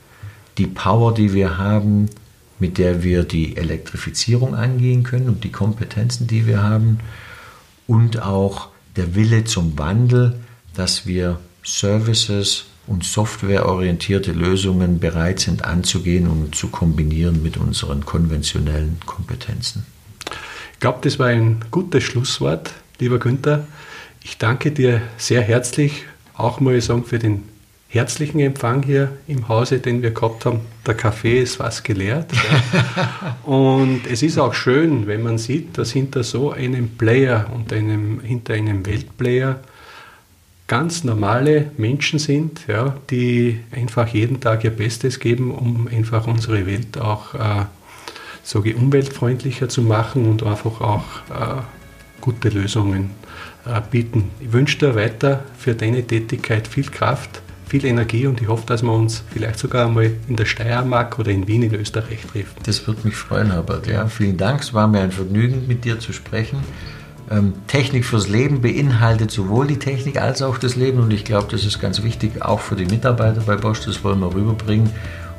die 0.57 0.65
Power, 0.65 1.13
die 1.13 1.33
wir 1.33 1.57
haben, 1.57 2.09
mit 2.57 2.77
der 2.77 3.03
wir 3.03 3.23
die 3.23 3.55
Elektrifizierung 3.55 4.55
angehen 4.55 5.03
können 5.03 5.29
und 5.29 5.43
die 5.43 5.51
Kompetenzen, 5.51 6.27
die 6.27 6.47
wir 6.47 6.63
haben 6.63 6.99
und 7.89 8.21
auch 8.21 8.67
der 8.97 9.15
Wille 9.15 9.45
zum 9.45 9.77
Wandel, 9.79 10.39
dass 10.75 11.07
wir 11.07 11.39
Services 11.63 12.65
und 12.85 13.03
softwareorientierte 13.03 14.31
Lösungen 14.31 14.99
bereit 14.99 15.39
sind 15.39 15.65
anzugehen 15.65 16.27
und 16.27 16.53
zu 16.53 16.67
kombinieren 16.67 17.41
mit 17.41 17.57
unseren 17.57 18.05
konventionellen 18.05 18.99
Kompetenzen. 19.07 19.87
Ich 20.73 20.79
glaube, 20.79 20.99
das 21.01 21.17
war 21.17 21.27
ein 21.27 21.65
gutes 21.71 22.03
Schlusswort, 22.03 22.71
lieber 22.99 23.17
Günther. 23.17 23.65
Ich 24.23 24.37
danke 24.37 24.71
dir 24.71 25.01
sehr 25.17 25.41
herzlich, 25.41 26.03
auch 26.35 26.59
mal 26.59 26.79
sagen, 26.81 27.05
für 27.05 27.17
den 27.17 27.43
herzlichen 27.89 28.39
Empfang 28.39 28.83
hier 28.83 29.17
im 29.27 29.47
Hause, 29.47 29.79
den 29.79 30.03
wir 30.03 30.11
gehabt 30.11 30.45
haben. 30.45 30.61
Der 30.85 30.93
Kaffee 30.93 31.41
ist 31.41 31.59
was 31.59 31.81
geleert. 31.81 32.31
Ja. 32.31 33.35
und 33.43 34.01
es 34.09 34.21
ist 34.21 34.37
auch 34.37 34.53
schön, 34.53 35.07
wenn 35.07 35.23
man 35.23 35.39
sieht, 35.39 35.77
dass 35.77 35.91
hinter 35.91 36.23
so 36.23 36.51
einem 36.51 36.89
Player 36.89 37.47
und 37.53 37.73
einem, 37.73 38.21
hinter 38.21 38.53
einem 38.53 38.85
Weltplayer 38.85 39.59
ganz 40.67 41.03
normale 41.03 41.71
Menschen 41.77 42.19
sind, 42.19 42.61
ja, 42.67 42.95
die 43.09 43.59
einfach 43.71 44.07
jeden 44.09 44.39
Tag 44.39 44.63
ihr 44.63 44.69
Bestes 44.69 45.19
geben, 45.19 45.51
um 45.51 45.87
einfach 45.87 46.27
unsere 46.27 46.67
Welt 46.67 46.99
auch 46.99 47.33
äh, 47.33 47.65
so 48.43 48.59
umweltfreundlicher 48.59 49.67
zu 49.67 49.81
machen 49.81 50.29
und 50.29 50.43
einfach 50.43 50.79
auch 50.79 51.03
äh, 51.31 51.61
gute 52.21 52.49
Lösungen 52.49 53.09
äh, 53.65 53.81
bieten. 53.89 54.29
Ich 54.39 54.53
wünsche 54.53 54.77
dir 54.77 54.95
weiter 54.95 55.43
für 55.57 55.73
deine 55.73 56.05
Tätigkeit 56.05 56.67
viel 56.67 56.85
Kraft, 56.85 57.41
viel 57.69 57.85
Energie 57.85 58.27
und 58.27 58.41
ich 58.41 58.47
hoffe, 58.47 58.65
dass 58.65 58.81
wir 58.81 58.91
uns 58.91 59.23
vielleicht 59.31 59.59
sogar 59.59 59.87
einmal 59.87 60.11
in 60.27 60.35
der 60.35 60.45
Steiermark 60.45 61.19
oder 61.19 61.31
in 61.31 61.47
Wien 61.47 61.63
in 61.63 61.75
Österreich 61.75 62.25
treffen. 62.25 62.55
Das 62.63 62.85
würde 62.87 63.01
mich 63.03 63.15
freuen, 63.15 63.51
Herbert. 63.51 63.87
Ja, 63.87 64.07
vielen 64.07 64.37
Dank. 64.37 64.61
Es 64.61 64.73
war 64.73 64.87
mir 64.87 65.01
ein 65.01 65.11
Vergnügen, 65.11 65.67
mit 65.67 65.85
dir 65.85 65.99
zu 65.99 66.11
sprechen. 66.11 66.59
Ähm, 67.31 67.53
Technik 67.67 68.05
fürs 68.05 68.27
Leben 68.27 68.61
beinhaltet 68.61 69.29
sowohl 69.29 69.67
die 69.67 69.77
Technik 69.77 70.19
als 70.19 70.41
auch 70.41 70.57
das 70.57 70.75
Leben 70.75 70.99
und 70.99 71.13
ich 71.13 71.25
glaube, 71.25 71.47
das 71.51 71.63
ist 71.63 71.79
ganz 71.79 72.01
wichtig, 72.01 72.41
auch 72.41 72.59
für 72.59 72.75
die 72.75 72.85
Mitarbeiter 72.85 73.41
bei 73.41 73.55
Bosch, 73.55 73.81
das 73.85 74.03
wollen 74.03 74.19
wir 74.19 74.33
rüberbringen 74.33 74.89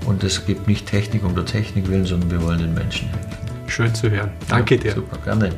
und 0.07 0.23
es 0.23 0.47
gibt 0.47 0.69
nicht 0.69 0.87
Technik 0.87 1.25
um 1.25 1.35
der 1.35 1.47
Technik 1.47 1.89
willen, 1.89 2.07
sondern 2.07 2.31
wir 2.31 2.43
wollen 2.43 2.61
den 2.61 2.75
Menschen 2.75 3.09
helfen. 3.09 3.37
Schön 3.67 3.95
zu 3.95 4.09
hören. 4.09 4.31
Danke 4.49 4.77
ja, 4.77 4.83
dir. 4.83 4.93
Super, 4.93 5.19
gerne. 5.25 5.51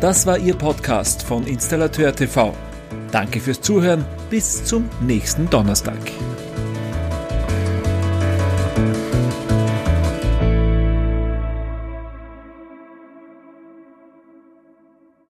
Das 0.00 0.26
war 0.26 0.38
Ihr 0.38 0.54
Podcast 0.54 1.22
von 1.22 1.46
Installateur 1.46 2.14
TV. 2.14 2.54
Danke 3.10 3.40
fürs 3.40 3.60
Zuhören. 3.60 4.04
Bis 4.30 4.64
zum 4.64 4.88
nächsten 5.00 5.48
Donnerstag. 5.50 5.98